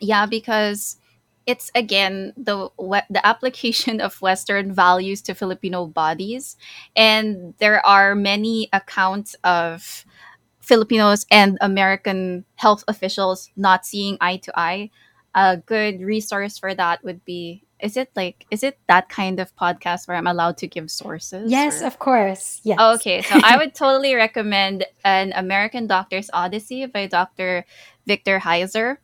[0.00, 0.98] Yeah, because
[1.46, 2.70] it's again the
[3.10, 6.56] the application of Western values to Filipino bodies,
[6.94, 10.04] and there are many accounts of
[10.60, 14.90] Filipinos and American health officials not seeing eye to eye.
[15.34, 19.54] A good resource for that would be is it like is it that kind of
[19.56, 21.50] podcast where I'm allowed to give sources?
[21.50, 22.60] Yes, or- of course.
[22.64, 22.78] Yes.
[22.96, 27.64] Okay, so I would totally recommend an American Doctor's Odyssey by Dr.
[28.06, 28.98] Victor Heiser.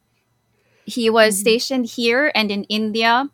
[0.84, 1.40] He was Mhm.
[1.40, 3.28] stationed here and in India,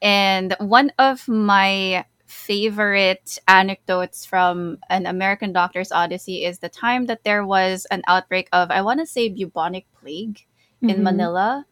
[0.00, 7.24] and one of my favorite anecdotes from an American Doctor's Odyssey is the time that
[7.24, 10.44] there was an outbreak of I want to say bubonic plague
[10.80, 11.02] in Mhm.
[11.02, 11.66] Manila.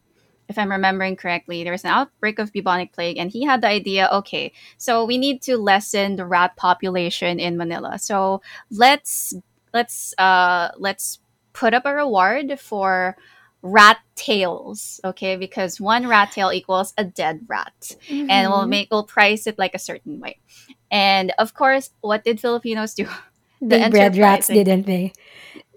[0.51, 3.69] If I'm remembering correctly, there was an outbreak of bubonic plague, and he had the
[3.69, 7.99] idea okay, so we need to lessen the rat population in Manila.
[8.01, 9.33] So let's
[9.73, 11.21] let's uh let's
[11.53, 13.17] put up a reward for
[13.63, 15.37] rat tails, okay?
[15.37, 19.75] Because one rat tail equals a dead rat and we'll make we'll price it like
[19.75, 20.41] a certain way.
[20.91, 23.07] And of course, what did Filipinos do?
[23.61, 25.13] they the bred rats, didn't they?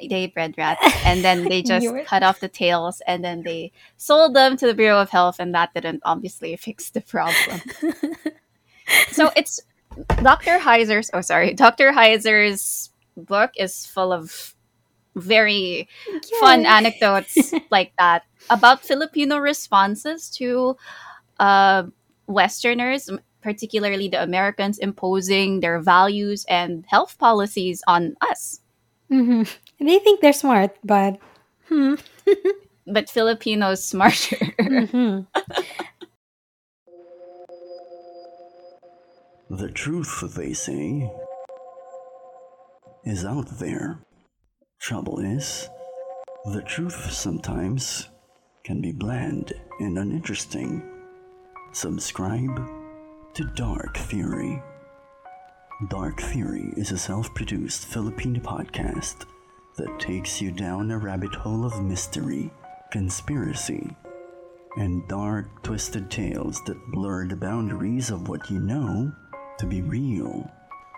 [0.10, 4.36] They bred rats, and then they just cut off the tails, and then they sold
[4.36, 7.62] them to the Bureau of Health, and that didn't obviously fix the problem.
[9.12, 9.60] so it's
[10.22, 10.60] Dr.
[10.60, 11.10] Heiser's.
[11.13, 11.91] Oh, sorry, Dr.
[11.91, 14.56] Heiser's book is full of
[15.15, 15.88] very
[16.39, 20.76] fun anecdotes like that about Filipino responses to
[21.39, 21.84] uh,
[22.28, 23.10] Westerners,
[23.44, 28.62] particularly the Americans, imposing their values and health policies on us.
[29.12, 29.46] Mhm.
[29.80, 31.20] They think they're smart, but
[31.68, 31.96] hmm.
[32.88, 34.40] But Filipinos smarter.
[34.60, 35.28] Mhm.
[39.50, 41.12] The truth, they say,
[43.06, 44.00] is out there.
[44.80, 45.70] Trouble is,
[46.46, 48.10] the truth sometimes
[48.64, 50.82] can be bland and uninteresting.
[51.72, 52.58] Subscribe
[53.34, 54.62] to Dark Theory.
[55.89, 59.26] Dark Theory is a self produced Filipino podcast
[59.76, 62.52] that takes you down a rabbit hole of mystery,
[62.91, 63.89] conspiracy,
[64.78, 69.12] and dark, twisted tales that blur the boundaries of what you know
[69.58, 70.48] to be real.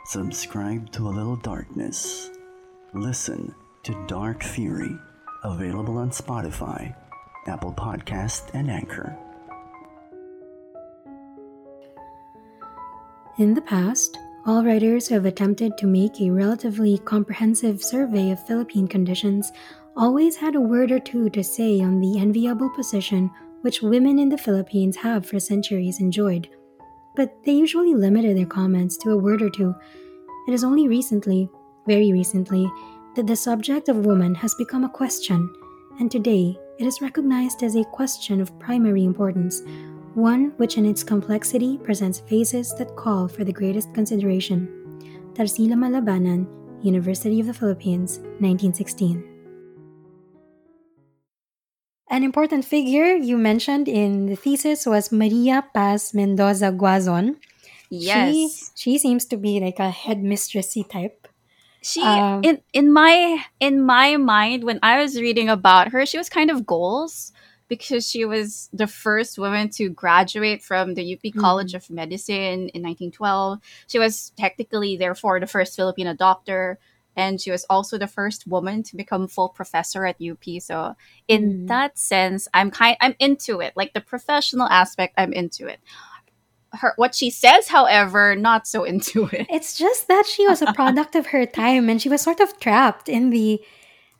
[0.07, 2.31] Subscribe to A Little Darkness.
[2.93, 4.93] Listen to Dark Fury,
[5.45, 6.93] available on Spotify,
[7.47, 9.17] Apple Podcast, and Anchor.
[13.37, 18.47] In the past, all writers who have attempted to make a relatively comprehensive survey of
[18.47, 19.51] Philippine conditions
[19.97, 24.29] always had a word or two to say on the enviable position which women in
[24.29, 26.47] the Philippines have for centuries enjoyed.
[27.17, 29.75] But they usually limited their comments to a word or two.
[30.47, 31.49] It is only recently,
[31.85, 32.71] very recently,
[33.17, 35.53] that the subject of woman has become a question,
[35.99, 39.61] and today it is recognized as a question of primary importance,
[40.15, 44.67] one which in its complexity presents phases that call for the greatest consideration.
[45.33, 46.47] Tarsila Malabanan,
[46.83, 49.23] University of the Philippines, 1916.
[52.09, 57.35] An important figure you mentioned in the thesis was Maria Paz Mendoza Guazon.
[57.89, 58.31] Yes.
[58.31, 61.27] She, she seems to be like a headmistressy type.
[61.81, 66.17] She Um, in in my in my mind when I was reading about her, she
[66.17, 67.31] was kind of goals
[67.67, 72.83] because she was the first woman to graduate from the UP College of Medicine in
[72.83, 73.59] 1912.
[73.87, 76.77] She was technically therefore the first Filipino doctor
[77.17, 80.59] and she was also the first woman to become full professor at UP.
[80.61, 80.95] So
[81.27, 81.67] in Mhm.
[81.67, 83.73] that sense, I'm kind I'm into it.
[83.75, 85.79] Like the professional aspect, I'm into it.
[86.73, 89.47] Her what she says, however, not so into it.
[89.49, 92.59] It's just that she was a product of her time and she was sort of
[92.59, 93.61] trapped in the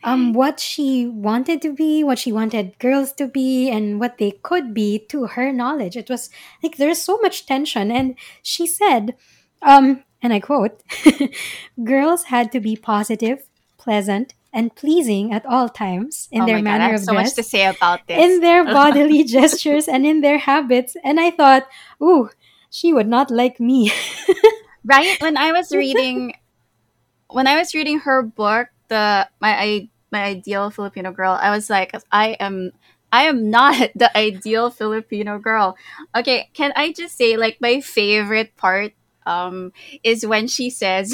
[0.06, 4.32] um what she wanted to be, what she wanted girls to be and what they
[4.32, 5.98] could be to her knowledge.
[5.98, 6.30] It was
[6.63, 9.15] like there's so much tension and she said
[9.62, 10.82] um and I quote
[11.84, 13.44] girls had to be positive,
[13.78, 17.04] pleasant and pleasing at all times in oh their my god, I manner have of
[17.04, 18.18] so dress much to say about this.
[18.24, 21.68] in their bodily gestures and in their habits and I thought,
[22.02, 22.30] "Ooh,
[22.70, 23.91] she would not like me."
[24.86, 26.34] right when i was reading
[27.30, 31.36] when i was reading her book the my I, my ideal filipino girl.
[31.36, 32.71] I was like i am
[33.12, 35.75] i am not the ideal filipino girl.
[36.15, 38.95] Okay can i just say like my favorite part
[39.28, 39.73] um
[40.04, 41.12] is when she says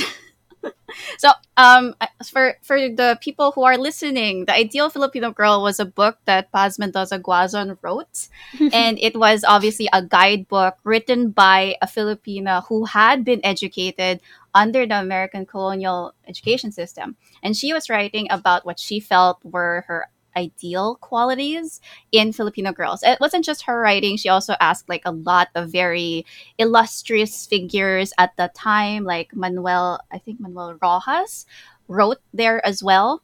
[1.17, 1.95] so um
[2.29, 6.51] for for the people who are listening the ideal filipino girl was a book that
[6.51, 8.27] paz mendoza guazon wrote.
[8.73, 14.21] And it was obviously a guidebook written by a Filipina who had been educated
[14.53, 17.15] under the American colonial education system.
[17.43, 23.03] And she was writing about what she felt were her ideal qualities in Filipino girls.
[23.03, 26.25] It wasn't just her writing, she also asked like a lot of very
[26.57, 31.45] illustrious figures at the time, like Manuel, I think Manuel Roxas
[31.87, 33.21] wrote there as well.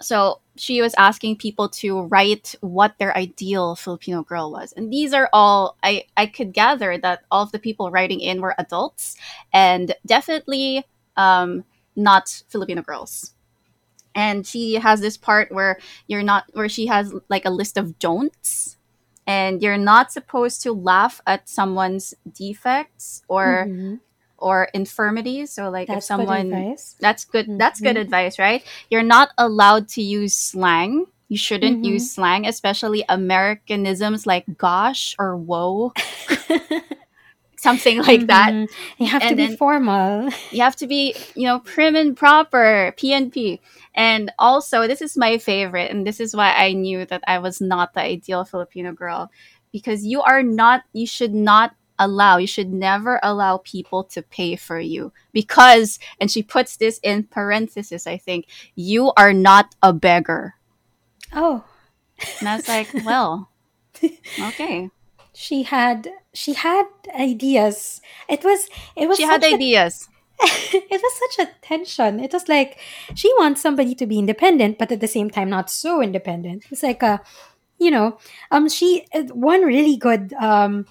[0.00, 4.72] So she was asking people to write what their ideal Filipino girl was.
[4.72, 8.40] And these are all I, I could gather that all of the people writing in
[8.40, 9.16] were adults
[9.52, 10.84] and definitely
[11.16, 11.64] um,
[11.96, 13.32] not Filipino girls.
[14.14, 17.98] And she has this part where you're not where she has like a list of
[17.98, 18.78] don'ts
[19.26, 24.00] and you're not supposed to laugh at someone's defects or Mhm.
[24.38, 25.52] Or infirmities.
[25.52, 26.96] So like That's if someone good advice.
[27.00, 27.46] that's good.
[27.58, 28.62] That's good advice, right?
[28.90, 31.06] You're not allowed to use slang.
[31.28, 31.86] You shouldn't Mhm.
[31.98, 35.92] use slang, especially Americanisms like "gosh" or "whoa,"
[37.56, 38.52] something like that.
[38.52, 38.68] Mhm.
[38.98, 40.28] You have to And be then- formal.
[40.52, 43.58] You have to be, you know, prim and proper, PNP.
[43.94, 47.60] And also, this is my favorite, and this is why I knew that I was
[47.60, 49.30] not the ideal Filipino girl,
[49.72, 50.84] because you are not.
[50.92, 52.36] You should not allow.
[52.38, 57.24] You should never allow people to pay for you because, and she puts this in
[57.24, 58.06] parenthesis.
[58.06, 60.54] I think you are not a beggar.
[61.32, 61.64] Oh,
[62.40, 63.50] And I was like, well,
[64.40, 64.90] okay.
[65.34, 66.84] she had she had
[67.18, 68.00] ideas.
[68.28, 70.08] It was it was She had a- ideas.
[70.40, 72.20] it was such a tension.
[72.20, 72.78] It was like
[73.14, 76.64] she wants somebody to be independent, but at the same time not so independent.
[76.70, 77.22] It's like a,
[77.78, 78.18] you know,
[78.50, 80.84] um, she uh, one really good um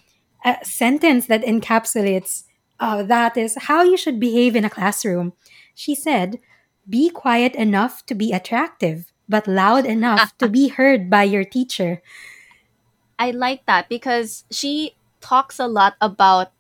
[0.45, 2.43] uh, sentence that encapsulates
[2.79, 5.33] uh, that is how you should behave in a classroom.
[5.73, 6.39] She said,
[6.87, 12.01] "Be quiet enough to be attractive, but loud enough to be heard by your teacher."
[13.17, 16.51] I like that because she talks a lot about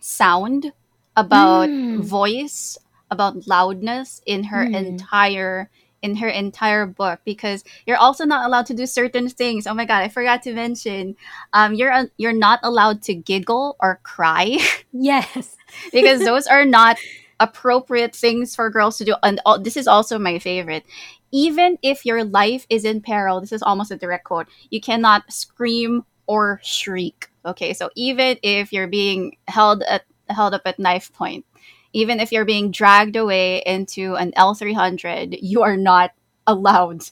[0.00, 0.72] sound,
[1.16, 2.02] about Mm.
[2.02, 2.78] voice,
[3.10, 4.74] about loudness in her Mm.
[4.74, 5.70] entire
[6.02, 9.66] in her entire book because you're also not allowed to do certain things.
[9.66, 11.16] Oh my god, I forgot to mention.
[11.52, 14.58] Um you're you're not allowed to giggle or cry
[14.92, 15.56] Yes.
[15.92, 16.98] because those are not
[17.38, 20.84] appropriate things for girls to do and all, this is also my favorite
[21.32, 25.22] even if your life is in peril this is almost a direct quote you cannot
[25.32, 27.28] scream or shriek.
[27.44, 31.44] Okay, so even if you're being held at held up at knife point,
[31.92, 36.12] even if you're being dragged away into an L300, you are not
[36.46, 37.02] allowed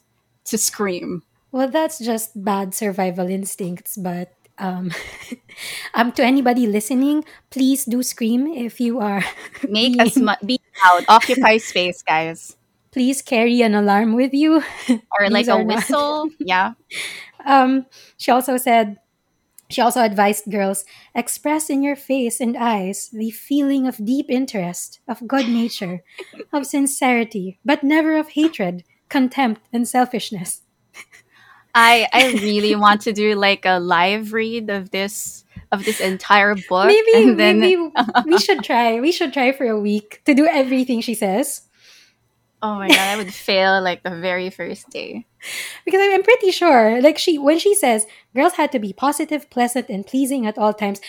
[0.44, 1.22] to scream.
[1.52, 4.90] Well, that's just bad survival instincts, but um,
[5.94, 9.24] um, to anybody listening, please do scream if you are.
[9.68, 12.54] Make being- as much be loud, occupy space, guys,
[12.90, 14.62] Please carry an alarm with you.
[15.20, 16.30] or like a are not- whistle.
[16.38, 16.72] yeah,
[17.44, 18.96] Um, she also said,
[19.70, 25.00] she also advised girls express in your face and eyes the feeling of deep interest,
[25.06, 26.02] of good nature,
[26.52, 30.62] of sincerity, but never of hatred, contempt, and selfishness.
[31.74, 36.54] I I really want to do like a live read of this of this entire
[36.68, 36.86] book.
[36.86, 37.90] maybe and then maybe
[38.24, 39.00] we should try.
[39.00, 41.67] We should try for a week to do everything she says.
[42.62, 45.26] Oh my god, I would fail like the very first day.
[45.84, 49.88] Because I'm pretty sure, like she when she says girls had to be positive, pleasant,
[49.88, 51.00] and pleasing at all times.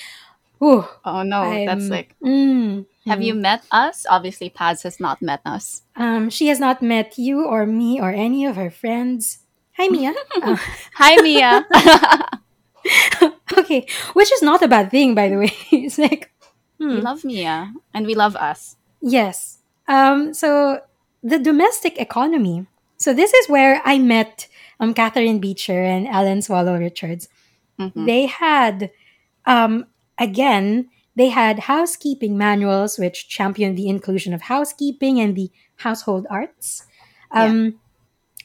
[0.62, 2.16] Ooh, Oh no, that's I'm- like.
[2.24, 4.06] mm, Have you met us?
[4.10, 5.82] Obviously, Paz has not met us.
[5.96, 9.40] Um, she has not met you or me or any of her friends.
[9.78, 10.14] Hi, Mia.
[10.44, 10.58] Uh,
[11.00, 11.66] Hi, Mia.
[13.58, 15.52] okay, which is not a bad thing, by the way.
[15.72, 16.30] it's like,
[16.80, 17.00] we hmm.
[17.02, 18.76] love Mia, and we love us.
[19.02, 19.58] yes.
[19.88, 20.82] Um, so
[21.24, 22.66] the domestic economy.
[22.98, 24.48] So this is where I met
[24.80, 27.28] um Catherine Beecher and Ellen Swallow Richards.
[27.80, 28.06] Mhm.
[28.06, 28.92] They had,
[29.46, 29.86] um,
[30.18, 36.84] again, they had housekeeping manuals which championed the inclusion of housekeeping and the household arts.
[37.32, 37.80] Um,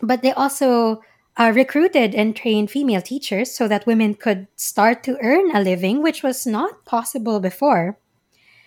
[0.03, 1.01] But they also
[1.39, 6.03] uh, recruited and trained female teachers so that women could start to earn a living,
[6.03, 7.97] which was not possible before.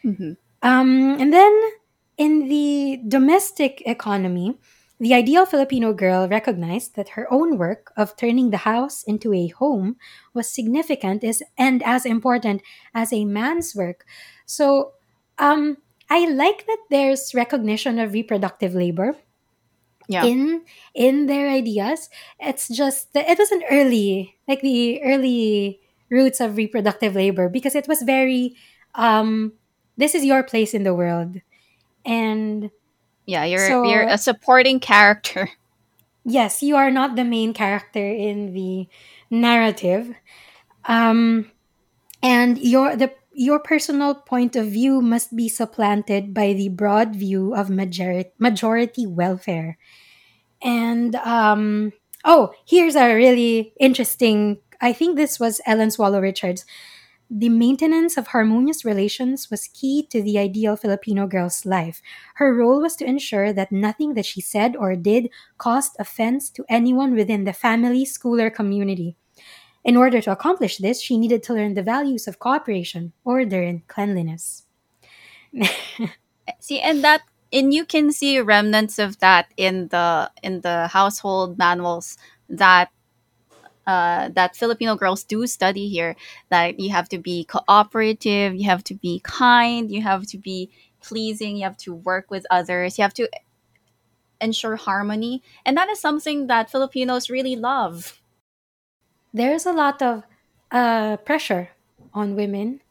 [0.04, 0.36] Mhm.
[0.64, 1.54] Um, and then
[2.18, 4.58] in the domestic economy,
[5.00, 9.48] the ideal Filipino girl recognized that her own work of turning the house into a
[9.50, 9.98] home
[10.34, 12.62] was significant is, and as important
[12.96, 14.06] as a man's work.
[14.46, 14.94] So
[15.38, 15.78] um,
[16.10, 19.16] I like that there's recognition of reproductive labor
[20.08, 20.26] Yeah.
[20.26, 20.64] in
[20.96, 22.10] in their ideas.
[22.40, 27.76] It's just that it was an early, like the early roots of reproductive labor because
[27.76, 28.56] it was very
[28.96, 29.54] um
[29.98, 31.42] this is your place in the world.
[32.08, 32.72] And
[33.28, 35.50] Yeah, you're So- you're a supporting character.
[36.26, 38.88] yes, you are not the main character in the
[39.30, 40.16] narrative.
[40.86, 41.52] Um
[42.24, 47.54] and your the your personal point of view must be supplanted by the broad view
[47.54, 49.78] of majority majority welfare.
[50.64, 51.92] And um
[52.24, 56.66] oh, here's a really interesting I think this was Ellen Swallow Richards.
[57.30, 62.02] The maintenance of harmonious relations was key to the ideal Filipino girl's life.
[62.36, 66.66] Her role was to ensure that nothing that she said or did caused offense to
[66.70, 69.18] anyone within the family, school, or community.
[69.84, 73.86] In order to accomplish this, she needed to learn the values of cooperation, order, and
[73.88, 74.64] cleanliness.
[76.60, 77.22] See, and that
[77.52, 82.18] and you can see remnants of that in the in the household manuals
[82.50, 82.90] that
[83.88, 86.16] uh, that Filipino girls do study here.
[86.50, 90.70] That you have to be cooperative, you have to be kind, you have to be
[91.02, 93.30] pleasing, you have to work with others, you have to
[94.40, 98.22] ensure harmony, and that is something that Filipinos really love.
[99.34, 100.24] There's a lot of
[100.72, 101.70] uh, pressure
[102.14, 102.82] on women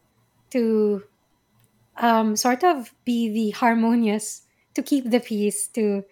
[0.51, 1.03] to
[1.97, 4.43] um, sort of be the harmonious,
[4.73, 6.03] to keep the peace, to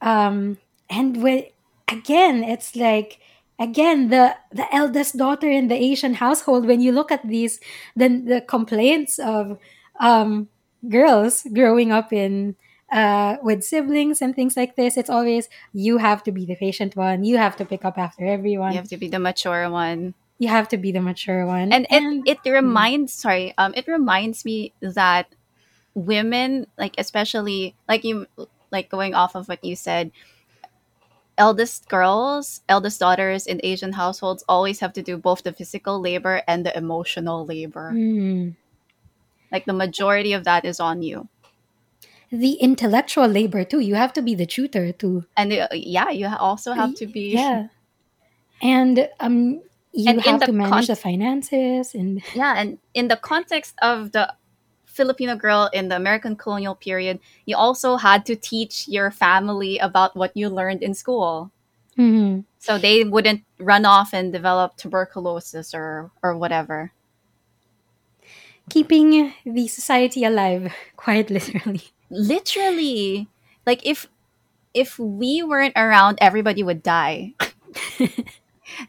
[0.00, 0.58] um,
[0.90, 1.46] and with
[1.88, 3.20] again, it's like
[3.58, 6.66] again the the eldest daughter in the Asian household.
[6.66, 7.60] When you look at these,
[7.96, 9.58] then the complaints of
[10.00, 10.48] um,
[10.88, 12.56] girls growing up in
[12.92, 16.96] uh, with siblings and things like this, it's always you have to be the patient
[16.96, 20.14] one, you have to pick up after everyone, You have to be the mature one.
[20.38, 24.44] you have to be the mature one, and it, it reminds sorry um it reminds
[24.44, 25.26] me that
[25.94, 28.26] women like especially like you
[28.70, 30.12] like going off of what you said
[31.38, 36.42] eldest girls eldest daughters in asian households always have to do both the physical labor
[36.46, 38.56] and the emotional labor Mm.
[39.52, 41.28] like the majority of that is on you
[42.30, 43.80] the intellectual labor too.
[43.80, 45.24] You have to be the tutor too.
[45.36, 47.68] and uh, yeah you also have to be Yeah,
[48.60, 49.62] and um,
[49.92, 54.12] you And have to manage con- the finances and Yeah, and in the context of
[54.12, 54.34] the
[54.98, 60.16] Filipino girl in the American colonial period, you also had to teach your family about
[60.18, 61.50] what you learned in school.
[61.98, 62.44] Mhm.
[62.58, 66.92] So they wouldn't run off and develop tuberculosis or or whatever.
[68.70, 71.82] keeping the society alive, quite literally.
[72.10, 73.28] Literally,
[73.66, 74.06] like if
[74.74, 77.34] if we weren't around, everybody would die.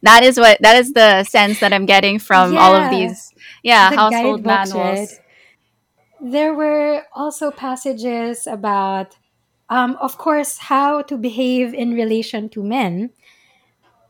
[0.04, 3.34] That is what that is the sense that I'm getting from all of these
[3.64, 4.44] yeah, the household
[4.78, 5.20] right?
[6.22, 9.18] There were also passages about,
[9.70, 13.12] um, of course, how to behave in relation to men.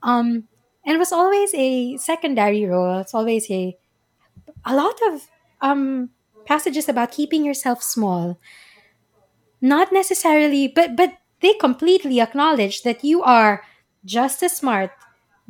[0.01, 0.47] Um,
[0.86, 2.99] and it was always a secondary role.
[2.99, 3.78] It's always a
[4.66, 5.28] a lot of
[5.62, 6.10] um
[6.45, 8.39] passages about keeping yourself small
[9.62, 13.64] not necessarily but but they completely acknowledge that you are
[14.05, 14.91] just as smart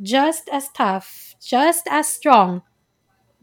[0.02, 2.62] just as tough just as strong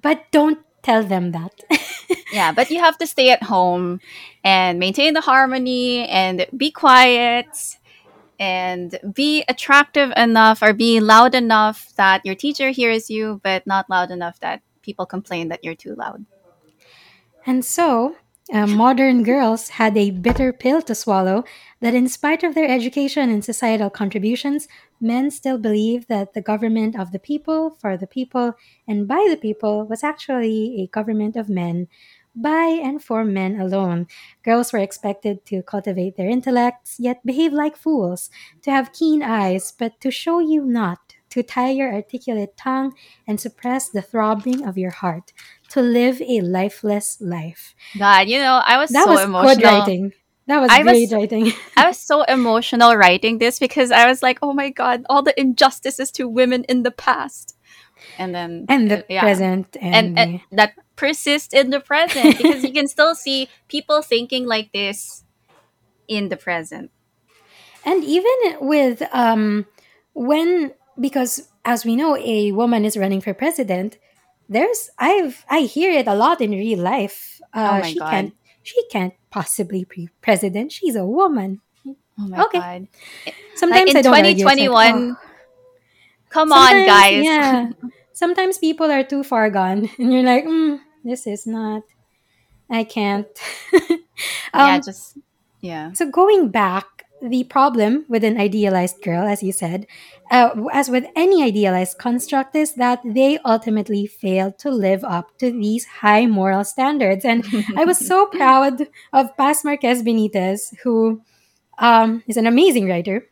[0.01, 1.51] but don't tell them that
[2.31, 3.99] Yeah, but you have to stay at home
[4.43, 7.77] and maintain the harmony and be quiet
[8.39, 13.89] and be attractive enough or be loud enough that your teacher hears you, but not
[13.89, 16.25] loud enough that people complain that you're too loud.
[17.45, 18.15] And so,
[18.53, 21.43] uh, modern girls had a bitter pill to swallow
[21.81, 24.67] that, in spite of their education and societal contributions,
[25.01, 28.53] men still believed that the government of the people, for the people,
[28.87, 31.87] and by the people was actually a government of men,
[32.35, 34.07] by and for men alone.
[34.43, 38.29] Girls were expected to cultivate their intellects, yet behave like fools,
[38.61, 42.93] to have keen eyes, but to show you not, to tie your articulate tongue
[43.27, 45.33] and suppress the throbbing of your heart
[45.69, 47.75] to live a lifeless life.
[47.97, 50.13] God, you know, I was That so was good writing.
[50.47, 51.51] That was I great was writing.
[51.75, 55.37] I was so emotional writing this because I was like, oh my god, all the
[55.39, 57.55] injustices to women in the past.
[58.17, 59.21] And then and the yeah.
[59.21, 64.01] present And, and and that persists in the present because you can still see people
[64.01, 65.23] thinking like this
[66.07, 66.91] in the present.
[67.85, 69.65] and even with um
[70.13, 73.97] when because as we know a woman is running for president
[74.49, 78.09] there's i've i hear it a lot in real life Oh uh my she god.
[78.11, 78.33] can't
[78.63, 81.61] she can't possibly be president she's a woman
[82.19, 82.87] Oh my okay god.
[83.25, 85.17] Like sometimes in i don't argue it's like 2021, oh
[86.29, 87.23] come on guys.
[87.23, 87.69] yeah
[88.13, 91.83] sometimes people are too far gone and you're like mm, this is not
[92.69, 93.27] i can't
[94.53, 95.17] yeah, um just
[95.59, 95.91] yeah.
[95.93, 99.87] So going back, the problem with an idealized girl, as you said,
[100.29, 105.51] uh, as with any idealized construct, is that they ultimately fail to live up to
[105.51, 107.25] these high moral standards.
[107.25, 107.45] And
[107.75, 111.21] I was so proud of Paz Marquez Benitez, who
[111.79, 113.25] um, is an amazing writer,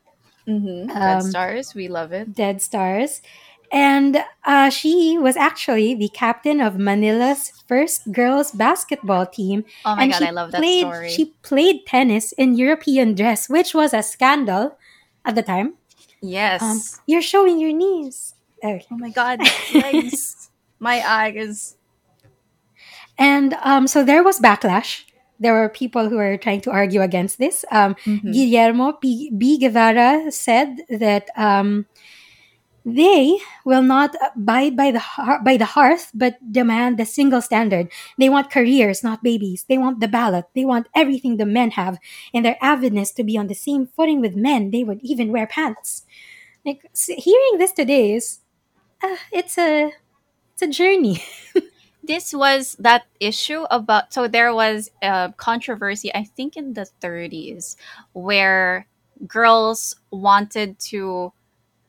[0.47, 0.87] mm-hmm.
[0.87, 2.33] Red um, stars, we love it.
[2.33, 3.21] Dead Stars.
[3.71, 10.03] And uh, she was actually the captain of Manila's first girls basketball team Oh my
[10.03, 11.09] and god, I love that played story.
[11.09, 14.77] she played tennis in European dress, which was a scandal
[15.25, 15.73] at the time.
[16.21, 16.61] yes.
[16.61, 18.33] Um, you're showing your knees.
[18.63, 18.85] Okay.
[18.91, 19.39] oh my god,
[19.73, 20.49] legs.
[20.79, 21.75] my eyes.
[23.17, 25.03] And um, so there was backlash.
[25.39, 27.65] There were people who were trying to argue against this.
[27.71, 28.31] Um, Mhm.
[28.33, 29.31] Guillermo P.
[29.37, 29.57] B.
[29.57, 31.85] Guevara said that um,
[32.85, 35.01] they will not abide by the
[35.43, 37.89] by the hearth, but demand the single standard.
[38.19, 39.65] They want careers, not babies.
[39.67, 40.45] They want the ballot.
[40.53, 41.97] They want everything the men have,
[42.33, 44.69] and their avidness to be on the same footing with men.
[44.69, 46.05] They would even wear pants.
[46.65, 48.39] Like hearing this today is,
[49.03, 49.93] uh, it's a
[50.53, 51.23] it's a journey.
[52.03, 57.75] this was that issue about so there was a controversy i think in the 30s
[58.13, 58.85] where
[59.27, 61.33] girls wanted to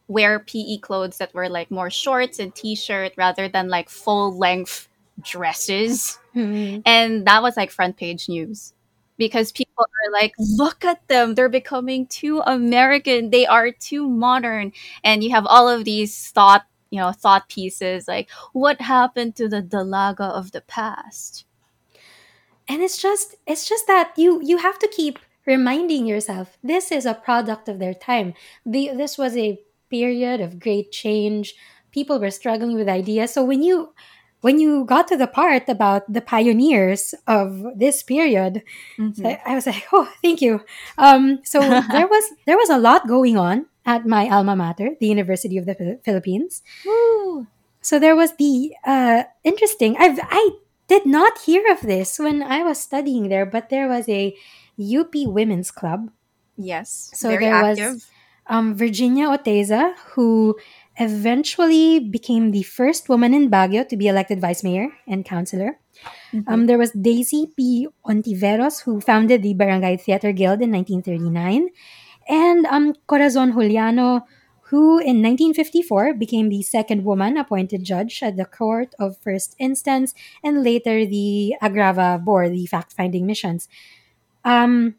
[0.08, 4.88] wear pe clothes that were like more shorts and t-shirt rather than like full length
[5.22, 6.18] dresses.
[6.32, 6.80] Hmm.
[6.84, 8.74] and that was like front page news.
[9.18, 11.34] Because people are like look at them.
[11.34, 13.30] They're becoming too american.
[13.30, 14.72] They are too modern.
[15.02, 19.48] And you have all of these thought you know thought pieces like what happened to
[19.48, 21.46] the dalaga of the past?
[22.68, 27.06] And it's just it's just that you you have to keep reminding yourself this is
[27.06, 28.34] a product of their time.
[28.66, 31.54] The, this was a period of great change
[31.92, 33.92] people were struggling with ideas so when you
[34.42, 38.62] when you got to the part about the pioneers of this period
[38.98, 39.24] Mhm.
[39.26, 40.60] I, I was like oh thank you
[40.98, 41.60] um, so
[41.92, 45.66] there was there was a lot going on at my alma mater the university of
[45.66, 47.46] the philippines Woo!
[47.80, 49.96] so there was the uh, interesting.
[49.96, 50.50] I've I
[50.88, 54.34] did not hear of this when I was studying there, but there was a
[54.78, 56.10] UP Women's Club.
[56.56, 58.10] yes So very there was active
[58.48, 60.56] um, Virginia Oteza, who
[60.98, 65.78] eventually became the first woman in Baguio to be elected vice mayor and councilor.
[66.32, 66.44] Mhm.
[66.46, 67.88] Um, there was Daisy P.
[68.04, 71.68] Ontiveros, who founded the Barangay Theater Guild in 1939,
[72.28, 74.26] and um, Corazon Juliano,
[74.70, 80.12] who in 1954 became the second woman appointed judge at the Court of First Instance
[80.42, 83.68] and later the Agrava Board, the fact finding missions.
[84.44, 84.96] Um,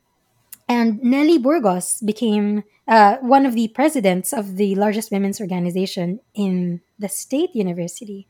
[0.69, 6.81] And Nelly Burgos became uh, one of the presidents of the largest women's organization in
[6.99, 8.27] the state university.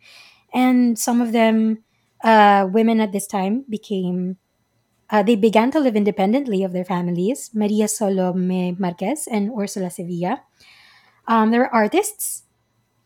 [0.54, 1.84] And some of them,
[2.24, 4.38] uh, women at this time, became
[5.10, 7.50] uh, they began to live independently of their families.
[7.54, 10.44] Maria Solome Marquez and Ursula Sevilla.
[11.28, 12.44] Um, there were artists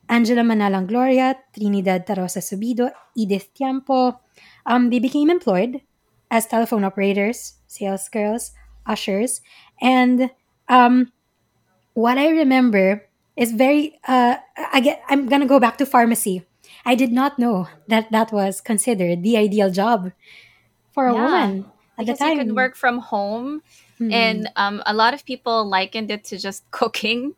[0.09, 4.19] Angela Manalang Gloria, Trinidad Tarrosa Subido, Edith Tiempo.
[4.65, 5.81] Um, they became employed
[6.29, 8.51] as telephone operators, sales girls,
[8.85, 9.41] ushers,
[9.81, 10.29] and
[10.69, 11.11] um,
[11.93, 13.05] what I remember
[13.35, 13.99] is very.
[14.07, 15.01] Uh, I get.
[15.09, 16.45] I'm gonna go back to pharmacy.
[16.85, 20.11] I did not know that that was considered the ideal job
[20.91, 21.23] for a Yeah.
[21.23, 21.65] woman
[21.97, 22.37] at the Because you time.
[22.39, 23.61] could work from home,
[23.99, 24.11] Mhm.
[24.13, 27.35] and um, a lot of people likened it to just cooking.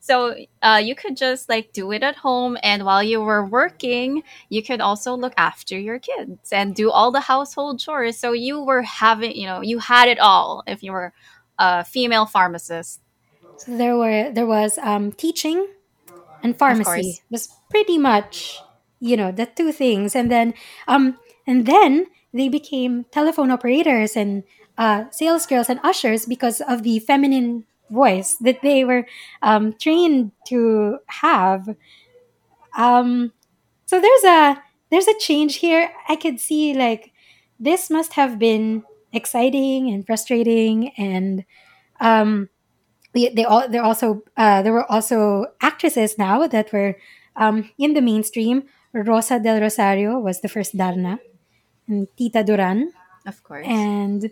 [0.00, 4.22] So uh, you could just like do it at home, and while you were working,
[4.48, 8.18] you could also look after your kids and do all the household chores.
[8.18, 11.12] So you were having, you know, you had it all if you were
[11.58, 13.00] a female pharmacist.
[13.58, 15.66] So there were there was um, teaching
[16.42, 18.58] and pharmacy was pretty much
[19.00, 20.54] you know the two things, and then
[20.88, 24.44] um and then they became telephone operators and
[24.78, 29.06] uh, sales girls and ushers because of the feminine voice that they were
[29.42, 31.68] um, trained to have.
[32.76, 33.32] Um,
[33.86, 35.90] so there's a there's a change here.
[36.08, 37.12] I could see like
[37.60, 38.82] this must have been
[39.12, 41.44] exciting and frustrating and
[42.00, 42.48] um,
[43.14, 46.96] they, they all they're also uh, there were also actresses now that were
[47.36, 48.64] um, in the mainstream.
[48.94, 51.18] Rosa del Rosario was the first Darna,
[51.88, 52.92] and Tita Duran,
[53.26, 53.66] Of course.
[53.66, 54.30] and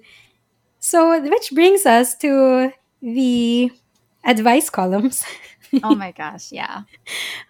[0.79, 3.71] so which brings us to the
[4.25, 5.25] advice columns,
[5.83, 6.83] oh my gosh, yeah.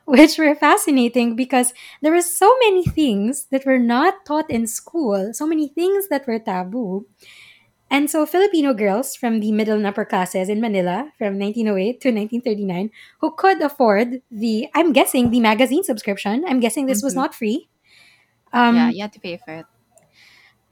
[0.04, 1.72] which were fascinating because
[2.02, 6.26] there were so many things that were not taught in school, so many things that
[6.26, 7.06] were taboo.
[7.90, 12.12] And so Filipino girls from the middle and upper classes in Manila from 1908 to
[12.12, 12.90] 1939
[13.20, 16.44] who could afford the I'm guessing the magazine subscription.
[16.46, 17.16] I'm guessing this was Mhm.
[17.16, 17.68] not free.
[18.52, 19.66] Um, yeah, you had to pay for it.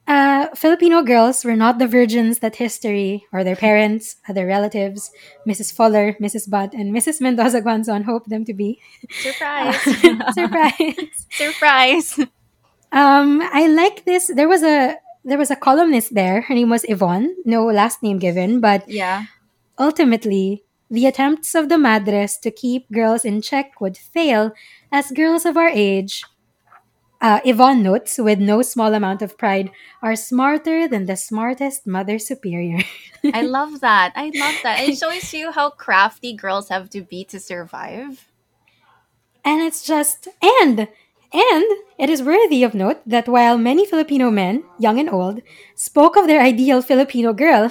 [0.09, 5.11] Uh, Filipino girls were not the virgins that history or their parents, other relatives,
[5.47, 5.71] Mrs.
[5.73, 6.49] Fuller, Mrs.
[6.49, 7.21] Butt, and Mrs.
[7.21, 8.81] Mendoza Guazon hoped them to be.
[9.21, 9.77] Surprise.
[10.33, 11.09] Surprise.
[11.31, 12.19] Surprise.
[12.91, 14.31] Um, I like this.
[14.35, 16.41] There was a there was a columnist there.
[16.41, 17.37] Her name was Yvonne.
[17.45, 19.25] No last name given, but Yeah.
[19.79, 24.53] ultimately, the attempts of the madres to keep girls in check would fail,
[24.91, 26.25] as girls of our age,
[27.21, 29.71] uh, Yvonne notes with no small amount of pride,
[30.03, 32.79] are smarter than the smartest mother superior.
[33.35, 34.13] I love that.
[34.15, 34.81] I love that.
[34.81, 38.29] It shows you how crafty girls have to be to survive.
[39.45, 40.89] And it's just and
[41.33, 41.67] and
[41.99, 45.43] it is worthy of note that while many Filipino men, young and old,
[45.75, 47.71] spoke of their ideal Filipino girl,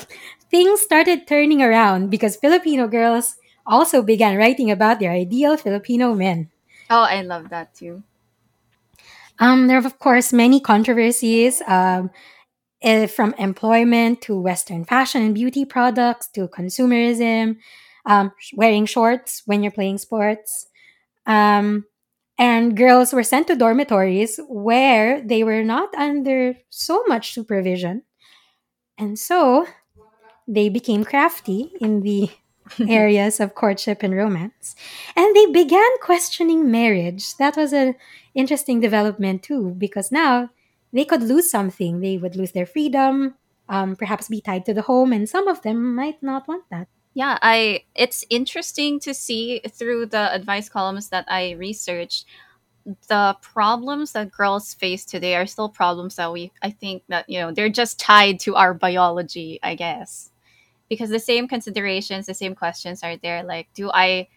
[0.52, 3.36] things started turning around because Filipino girls
[3.66, 6.50] also began writing about their ideal Filipino men.
[6.90, 8.04] Oh, I love that too.
[9.40, 12.10] Um, there are of course many controversies, um,
[12.82, 17.58] eh, from employment to Western fashion and beauty products to consumerism,
[18.06, 20.68] um, wearing shorts when you're playing sports.
[21.26, 21.86] Um,
[22.40, 28.04] and girls were sent to dormitories where they were not under so much supervision.
[28.98, 29.66] And so
[30.48, 32.30] they became crafty in the
[32.88, 34.76] areas of courtship and romance.
[35.16, 37.36] And they began questioning marriage.
[37.38, 37.96] That was an
[38.38, 40.50] interesting development too, because now
[40.94, 42.00] they could lose something.
[42.00, 43.36] They would lose their freedom,
[43.68, 46.88] um, perhaps be tied to the home, and some of them might not want that.
[47.14, 52.28] Yeah, I it's interesting to see through the advice columns that I researched
[53.10, 57.40] the problems that girls face today are still problems that we I think that you
[57.40, 60.32] know they're just tied to our biology, I guess.
[60.90, 64.28] Because the same considerations, the same questions are there like do I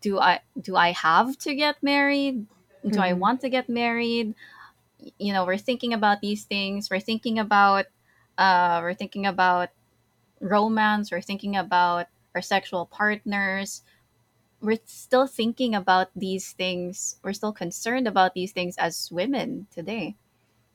[0.00, 2.46] do I do I have to get married?
[2.90, 3.18] Do I Mhm.
[3.18, 4.34] want to get married?
[5.18, 6.90] You know, we're thinking about these things.
[6.90, 7.86] We're thinking about
[8.38, 9.70] uh we're thinking about
[10.40, 13.82] romance, we're thinking about our sexual partners.
[14.60, 17.18] We're still thinking about these things.
[17.22, 20.16] We're still concerned about these things as women today.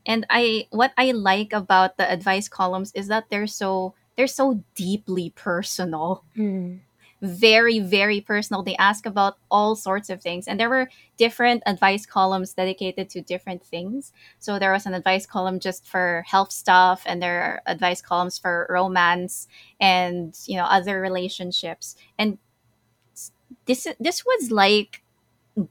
[0.06, 4.64] And I what I like about the advice columns is that they're so they're so
[4.76, 6.80] deeply personal Mm.
[7.24, 8.64] Very very personal.
[8.64, 10.48] They ask about all sorts of things.
[10.48, 14.14] And there were different advice columns dedicated to different things.
[14.40, 18.38] So there was an advice column just for health stuff and there are advice columns
[18.40, 19.48] for romance
[19.80, 21.96] and you know other relationships.
[22.20, 22.40] And
[23.66, 25.04] this this was like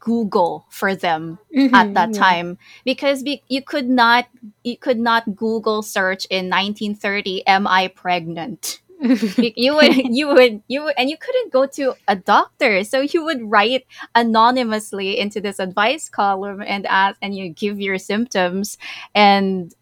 [0.01, 2.15] Google for them Mhm, at that yeah.
[2.15, 2.59] time.
[2.85, 4.27] Because be, you could not
[4.65, 10.85] you could not Google search in 1930 am I pregnant you would you would you
[10.85, 12.85] would and you couldn't go to a doctor.
[12.85, 17.99] So you would write anonymously into this advice column and ask and you give your
[17.99, 18.79] symptoms
[19.15, 19.75] and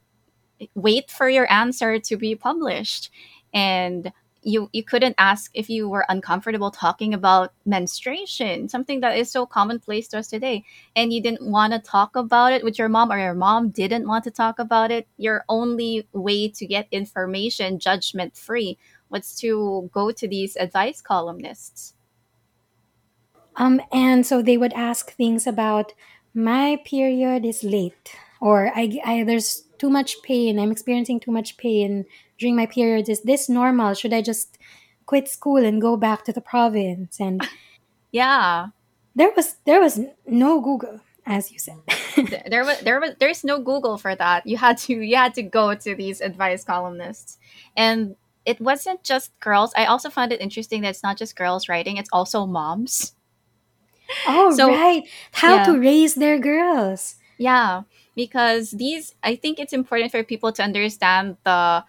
[0.74, 3.10] wait for your answer to be published.
[3.52, 4.12] And
[4.42, 9.44] you you couldn't ask if you were uncomfortable talking about menstruation something that is so
[9.44, 10.64] commonplace to us today.
[10.96, 14.08] And you didn't want to talk about it with your mom or your mom didn't
[14.08, 15.06] want to talk about it.
[15.18, 18.78] Your only way to get information judgment free
[19.10, 21.94] was to go to these advice columnists
[23.56, 25.92] Um, and so they would ask things about
[26.34, 30.58] my period is late, or I, I there's too much pain.
[30.58, 32.06] I'm experiencing too much pain
[32.38, 33.08] during my period.
[33.08, 33.94] Is this normal?
[33.94, 34.58] Should I just
[35.06, 37.20] quit school and go back to the province?
[37.20, 37.46] And
[38.12, 38.68] yeah
[39.14, 41.80] there was there was no Google, as you said.
[42.48, 45.42] There was there was there's no google for that you had to you had to
[45.42, 47.38] go to these advice columnists
[47.76, 48.16] and
[48.46, 49.72] it wasn't just girls.
[49.76, 53.14] I also found it interesting that it's not just girls writing it's also moms.
[54.26, 55.64] Oh So- right, how yeah.
[55.66, 57.16] to raise their girls.
[57.38, 57.82] yeah
[58.16, 61.82] because these i think it's important for people to understand the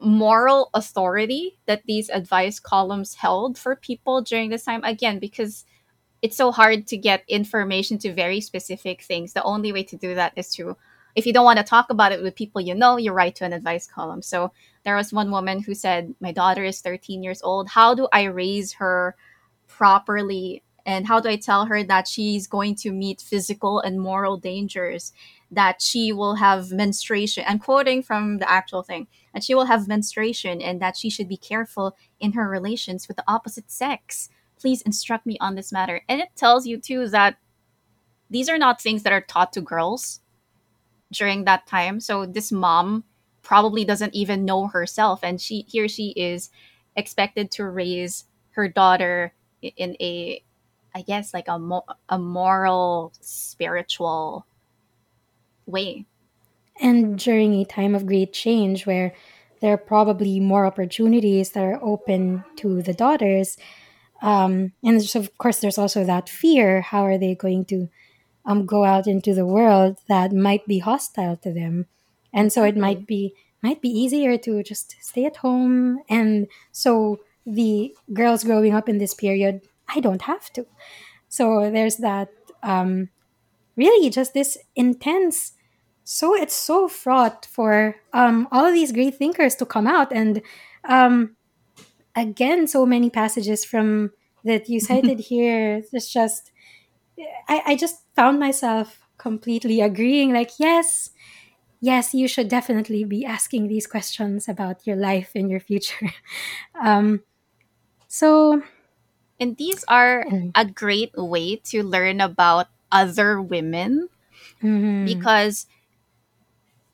[0.00, 4.82] moral authority that these advice columns held for people during this time.
[4.84, 5.64] Again because
[6.22, 9.32] it's so hard to get information to very specific things.
[9.34, 10.76] The only way to do that is to
[11.14, 13.44] if you don't want to talk about it with people you know you write to
[13.44, 14.22] an advice column.
[14.22, 14.52] So
[14.84, 17.68] there was one woman who said my daughter is 13 years old.
[17.68, 19.16] How do i raise her
[19.66, 20.62] properly?
[20.84, 25.12] And how do i tell her that she's going to meet physical and moral dangers?
[25.50, 29.88] That she will have menstruation i'm quoting from the actual thing that she will have
[29.88, 34.28] menstruation and that she should be careful in her relations with the opposite sex.
[34.58, 36.02] Please instruct me on this matter.
[36.08, 37.36] And it tells you too that
[38.30, 40.20] these are not things that are taught to girls
[41.12, 42.00] during that time.
[42.00, 43.04] So this mom
[43.42, 46.50] probably doesn't even know herself and she here she is
[46.96, 49.32] expected to raise her daughter
[49.62, 50.42] in a
[50.94, 54.46] i guess like a, mo- a moral spiritual
[55.66, 56.04] way.
[56.80, 59.14] And during a time of great change where
[59.60, 63.56] there are probably more opportunities that are open to the daughters
[64.22, 67.88] um, and of course there's also that fear how are they going to
[68.44, 71.86] um, go out into the world that might be hostile to them.
[72.32, 76.00] And so it might be might be easier to just stay at home.
[76.08, 80.66] And so the girls growing up in this period i don't have to.
[81.28, 82.28] So there's that
[82.62, 83.08] um,
[83.76, 85.52] really just this intense
[86.04, 90.12] so it's so fraught for um, all of these great thinkers to come out.
[90.12, 90.42] And
[90.84, 91.36] um,
[92.16, 94.10] again so many passages from
[94.44, 96.50] that you cited here it's just
[97.48, 101.10] I, I just found myself completely agreeing like yes
[101.80, 106.10] yes you should definitely be asking these questions about your life and your future
[106.82, 107.20] um,
[108.08, 108.62] so
[109.40, 110.52] and these are Mm.
[110.54, 114.08] a great way to learn about other women
[114.62, 115.04] mhm.
[115.04, 115.66] because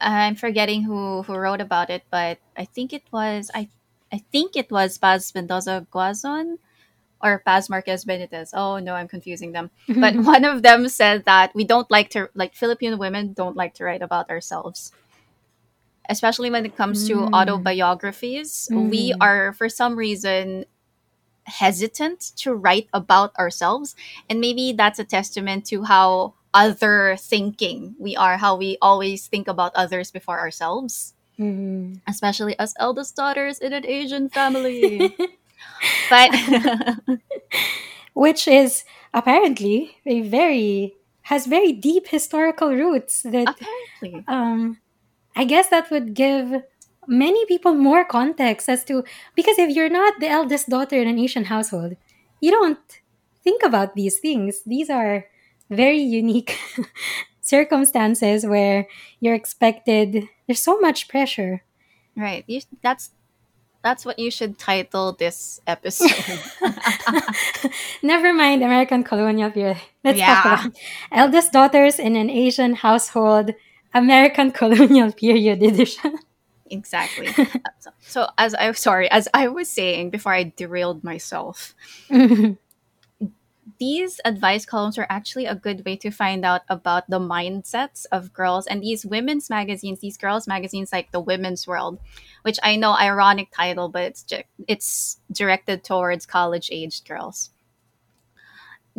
[0.01, 3.69] I'm forgetting who who wrote about it, but I think it was I
[4.13, 6.59] I think it was Paz Mendoza Guazon
[7.23, 8.51] or Paz Marquez Benitez.
[8.55, 9.71] Oh no, I'm confusing them.
[9.89, 13.75] But one of them said that we don't like to like Filipino women don't like
[13.75, 14.93] to write about ourselves.
[16.09, 17.33] Especially when it comes to Mm.
[17.35, 18.69] autobiographies.
[18.73, 19.17] We Mm.
[19.21, 20.65] are for some reason
[21.47, 23.97] hesitant to write about ourselves
[24.29, 29.49] and maybe that's a testament to how other thinking we are how we always think
[29.49, 32.01] about others before ourselves Mhm.
[32.07, 35.17] especially as eldest daughters in an asian family
[36.11, 36.31] but
[38.15, 38.85] which is
[39.15, 44.25] apparently a very has very deep historical roots that apparently.
[44.29, 44.79] um
[45.37, 46.63] i guess that would give
[47.07, 49.03] many people more context as to
[49.35, 51.97] because if you're not the eldest daughter in an asian household
[52.41, 53.01] you don't
[53.49, 54.63] think about these things.
[54.67, 55.27] These are
[55.71, 56.59] very unique
[57.41, 58.87] circumstances where
[59.21, 61.65] you're expected there's so much pressure.
[62.17, 62.45] Right.
[62.47, 63.11] You, that's
[63.83, 66.11] that's what you should title this episode
[68.03, 69.79] Never mind American colonial period.
[70.05, 70.43] Let's Yeah.
[70.43, 70.77] talk about
[71.13, 73.55] eldest daughters in an Asian household,
[73.95, 76.19] American colonial period edition.
[76.71, 77.29] exactly
[78.01, 81.75] so, as i sorry as i was saying before i derailed myself
[82.11, 82.53] mm-hmm.
[83.79, 88.33] These advice columns are actually a good way to find out about the mindsets of
[88.33, 91.99] girls and these women's magazines these girls magazines like the women's world
[92.43, 94.25] which i know ironic title but it's
[94.67, 97.51] it's directed towards college aged girls.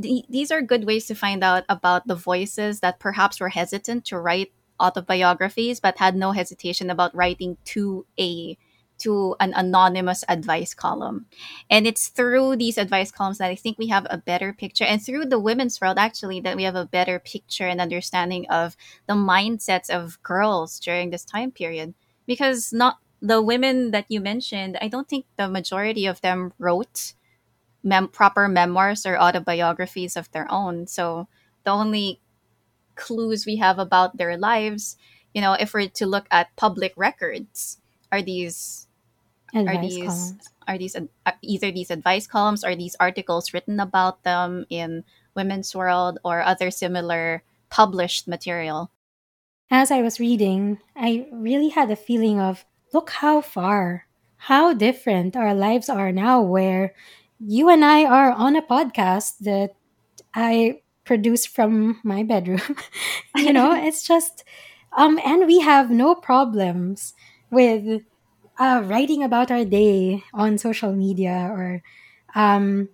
[0.02, 4.06] Th- these are good ways to find out about the voices that perhaps were hesitant
[4.06, 8.58] to write autobiographies but had no hesitation about writing to a
[9.00, 11.26] to an anonymous advice column.
[11.70, 15.02] And it's through these advice columns that I think we have a better picture, and
[15.02, 18.76] through the women's world, actually, that we have a better picture and understanding of
[19.08, 21.94] the mindsets of girls during this time period.
[22.26, 27.14] Because not the women that you mentioned, I don't think the majority of them wrote
[27.84, 30.88] mem- proper memoirs or autobiographies of their own.
[30.88, 31.28] So
[31.64, 32.22] the only
[32.96, 34.98] clues we have about their lives,
[35.34, 37.80] you know, if we're to look at public records,
[38.12, 38.88] are these
[39.54, 40.50] are these columns.
[40.68, 45.04] are these uh, either these advice columns or these articles written about them in
[45.36, 48.92] Women's World or other similar published material?
[49.72, 54.08] As I was reading, I really had a feeling of look how far,
[54.50, 56.94] how different our lives are now, where
[57.40, 59.76] you and I are on a podcast that
[60.34, 62.76] I produce from my bedroom.
[63.36, 64.44] you know, it's just,
[64.98, 67.14] um, and we have no problems
[67.50, 68.04] with
[68.60, 71.82] uh, writing about our day on social media or
[72.36, 72.90] um,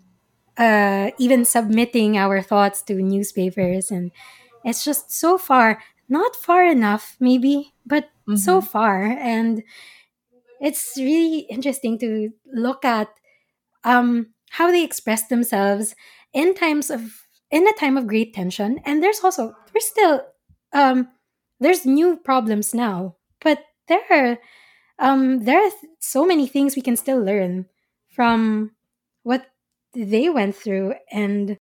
[0.58, 3.92] uh, even submitting our thoughts to newspapers.
[3.92, 4.12] And
[4.64, 8.68] it's just so far, not far enough, maybe, but so Mhm.
[8.68, 9.04] far.
[9.06, 9.64] And
[10.60, 13.10] it's really interesting to look at
[13.84, 15.96] um, how they express themselves
[16.34, 20.22] in times of in a time of great tension and there's also there's still
[20.74, 21.08] um
[21.60, 24.38] there's new problems now but there are
[25.00, 27.66] um there are th- so many things we can still learn
[28.10, 28.72] from
[29.24, 29.46] what
[29.94, 31.58] they went through and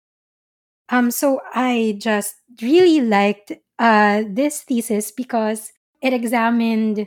[0.89, 5.73] um so i just really liked uh this thesis because
[6.03, 7.07] it examined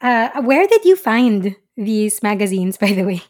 [0.00, 3.22] uh where did you find these magazines by the way?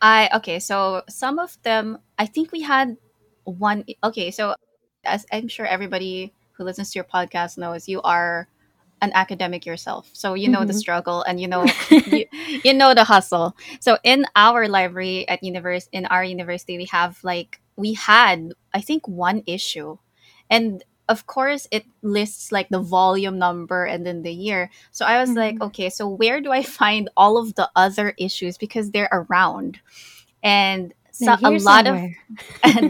[0.00, 2.96] I okay, so some of them I think we had
[3.44, 4.54] one okay, so
[5.04, 8.48] as I'm sure everybody who listens to your podcast knows you are
[9.02, 10.08] an academic yourself.
[10.12, 10.74] So you know the Mhm.
[10.74, 11.66] struggle and you know
[12.04, 12.26] you,
[12.64, 13.56] you know the hustle.
[13.80, 18.80] So in our library at univers in our university we have like we had I
[18.80, 19.98] think one issue.
[20.50, 24.70] And of course it lists like the volume number and then the year.
[24.92, 25.62] So I was like, Mhm.
[25.62, 29.80] okay, so where do I find all of the other issues because they're around.
[30.42, 32.16] And so a lot of somewhere.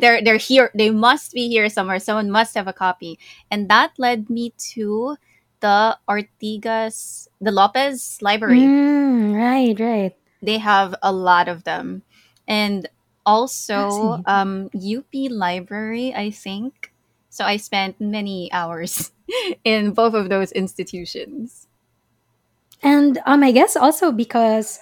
[0.00, 3.18] they're they're here they must be here somewhere someone must have a copy
[3.50, 5.16] and that led me to
[5.60, 8.60] the ortigas the lopez library.
[8.60, 10.16] Mm, right, right.
[10.42, 12.02] they have a lot of them.
[12.48, 12.88] And
[13.26, 16.92] also um up library i think.
[17.28, 19.12] So i spent many hours
[19.64, 21.68] in both of those institutions.
[22.82, 24.80] And um, I guess also because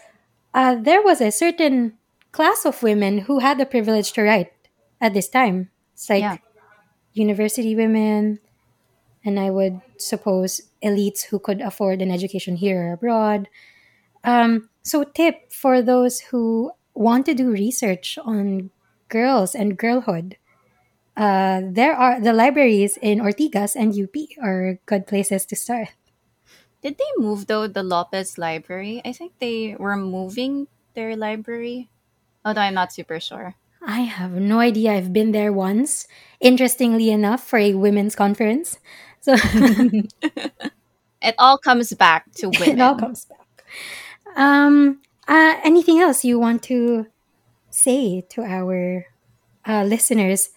[0.55, 1.99] uh, there was a certain
[2.33, 4.53] class of women who had the privilege to write
[5.01, 5.70] at this time.
[5.95, 6.37] It's like yeah.
[7.12, 8.39] university women,
[9.24, 13.48] and I would suppose elites who could afford an education here or abroad.
[14.24, 18.70] Um, so, tip for those who want to do research on
[19.08, 20.36] girls and girlhood.
[21.16, 25.90] Uh, there are the libraries in Ortigas and UP are good places to start.
[26.82, 31.88] did they move though the lopez library i think they were moving their library
[32.44, 34.92] although i'm not super sure I have no idea.
[34.92, 36.06] I've been there once,
[36.40, 38.78] interestingly enough, for a women's conference.
[39.20, 39.34] So
[41.22, 42.70] it all comes back to win.
[42.78, 43.64] it all comes back.
[44.36, 47.06] Um, uh, anything else you want to
[47.70, 49.06] say to our
[49.66, 50.50] uh, listeners?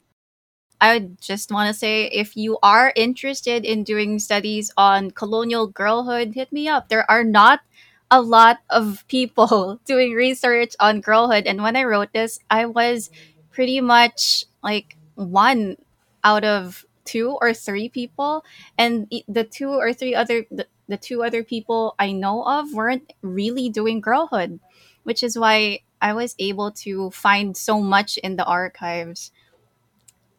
[0.81, 5.67] I would just want to say if you are interested in doing studies on colonial
[5.67, 6.89] girlhood, hit me up.
[6.89, 7.61] There are not
[8.09, 11.45] a lot of people doing research on girlhood.
[11.47, 13.09] And when I wrote this, I was
[13.51, 15.77] pretty much like one
[16.23, 18.45] out of two or three people.
[18.77, 23.13] And the two or three other, the, the two other people I know of weren't
[23.21, 24.59] really doing girlhood,
[25.03, 29.31] which is why I was able to find so much in the archives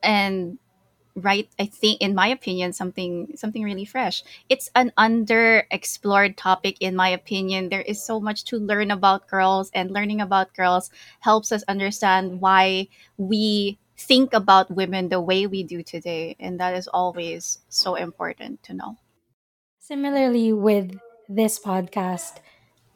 [0.02, 0.58] and
[1.14, 6.96] write i think in my opinion something something really fresh it's an underexplored topic in
[6.96, 10.90] my opinion there is so much to learn about girls and learning about girls
[11.20, 12.88] helps us understand why
[13.18, 18.62] we think about women the way we do today and that is always so important
[18.62, 18.96] to know
[19.80, 20.98] Similarly, with
[21.28, 22.38] this podcast,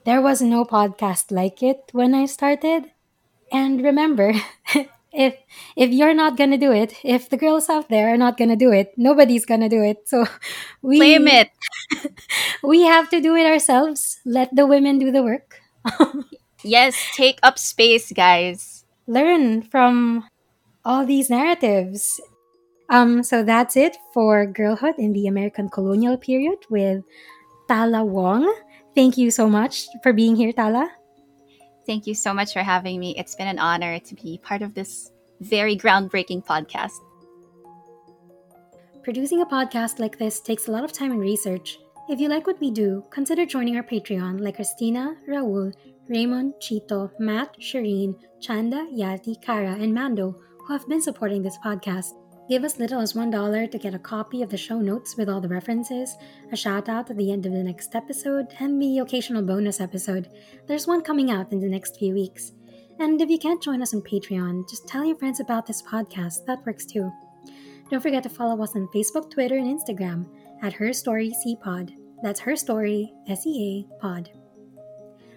[0.04, 2.92] there was no podcast like it when I started.
[3.52, 4.32] And remember,
[5.12, 5.36] if
[5.76, 8.72] if you're not gonna do it, if the girls out there are not gonna do
[8.72, 10.08] it, nobody's gonna do it.
[10.08, 10.26] So
[10.96, 11.50] claim we it
[12.62, 14.20] we have to do it ourselves.
[14.24, 15.60] Let the women do the work.
[16.64, 20.24] yes take up space guys Learn from
[20.86, 22.20] all these narratives.
[22.88, 27.02] Um, so that's it for girlhood in the American colonial period with
[27.68, 28.46] Tala Wong.
[28.94, 30.88] Thank you so much for being here, Tala.
[31.86, 33.16] Thank you so much for having me.
[33.18, 35.10] It's been an honor to be part of this
[35.40, 36.94] very groundbreaking podcast.
[39.02, 41.78] Producing a podcast like this takes a lot of time and research.
[42.08, 45.74] If you like what we do, consider joining our Patreon like Christina, Raul,
[46.08, 52.12] Raymond, Chito, Matt, Shireen, Chanda, Yati, Kara, and Mando, who have been supporting this podcast.
[52.48, 55.40] Give as little as $1 to get a copy of the show notes with all
[55.40, 56.16] the references,
[56.52, 60.30] a shout out at the end of the next episode, and the occasional bonus episode.
[60.66, 62.52] There's one coming out in the next few weeks.
[62.98, 66.46] And if you can't join us on Patreon, just tell your friends about this podcast.
[66.46, 67.10] That works too.
[67.90, 70.26] Don't forget to follow us on Facebook, Twitter, and Instagram
[70.62, 71.92] at Her Story SEA Pod.
[72.22, 74.30] That's Her Story S E A Pod.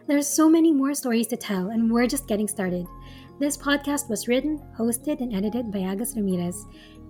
[0.07, 2.88] There's so many more stories to tell, and we're just getting started.
[3.39, 6.65] This podcast was written, hosted, and edited by Agus Ramirez.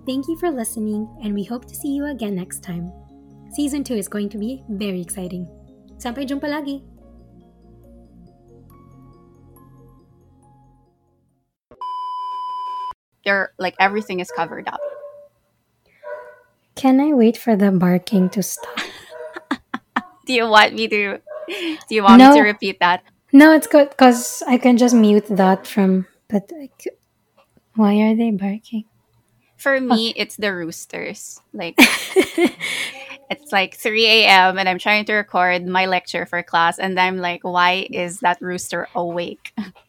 [0.05, 2.91] Thank you for listening, and we hope to see you again next time.
[3.51, 5.47] Season 2 is going to be very exciting.
[5.97, 6.86] Sampai jumpa lagi!
[13.25, 14.80] You're like everything is covered up.
[16.75, 18.80] Can I wait for the barking to stop?
[20.25, 21.19] Do you want me to?
[21.89, 22.32] Do you want No.
[22.32, 23.03] me to repeat that?
[23.34, 26.07] No, it's good because I can just mute that from.
[26.30, 26.88] But like,
[27.75, 28.86] why are they barking?
[29.57, 31.41] For me, it's the roosters.
[31.53, 31.75] Like
[33.30, 34.57] it's like 3 a.m.
[34.57, 38.41] and I'm trying to record my lecture for class, and I'm like, why is that
[38.41, 39.53] rooster awake?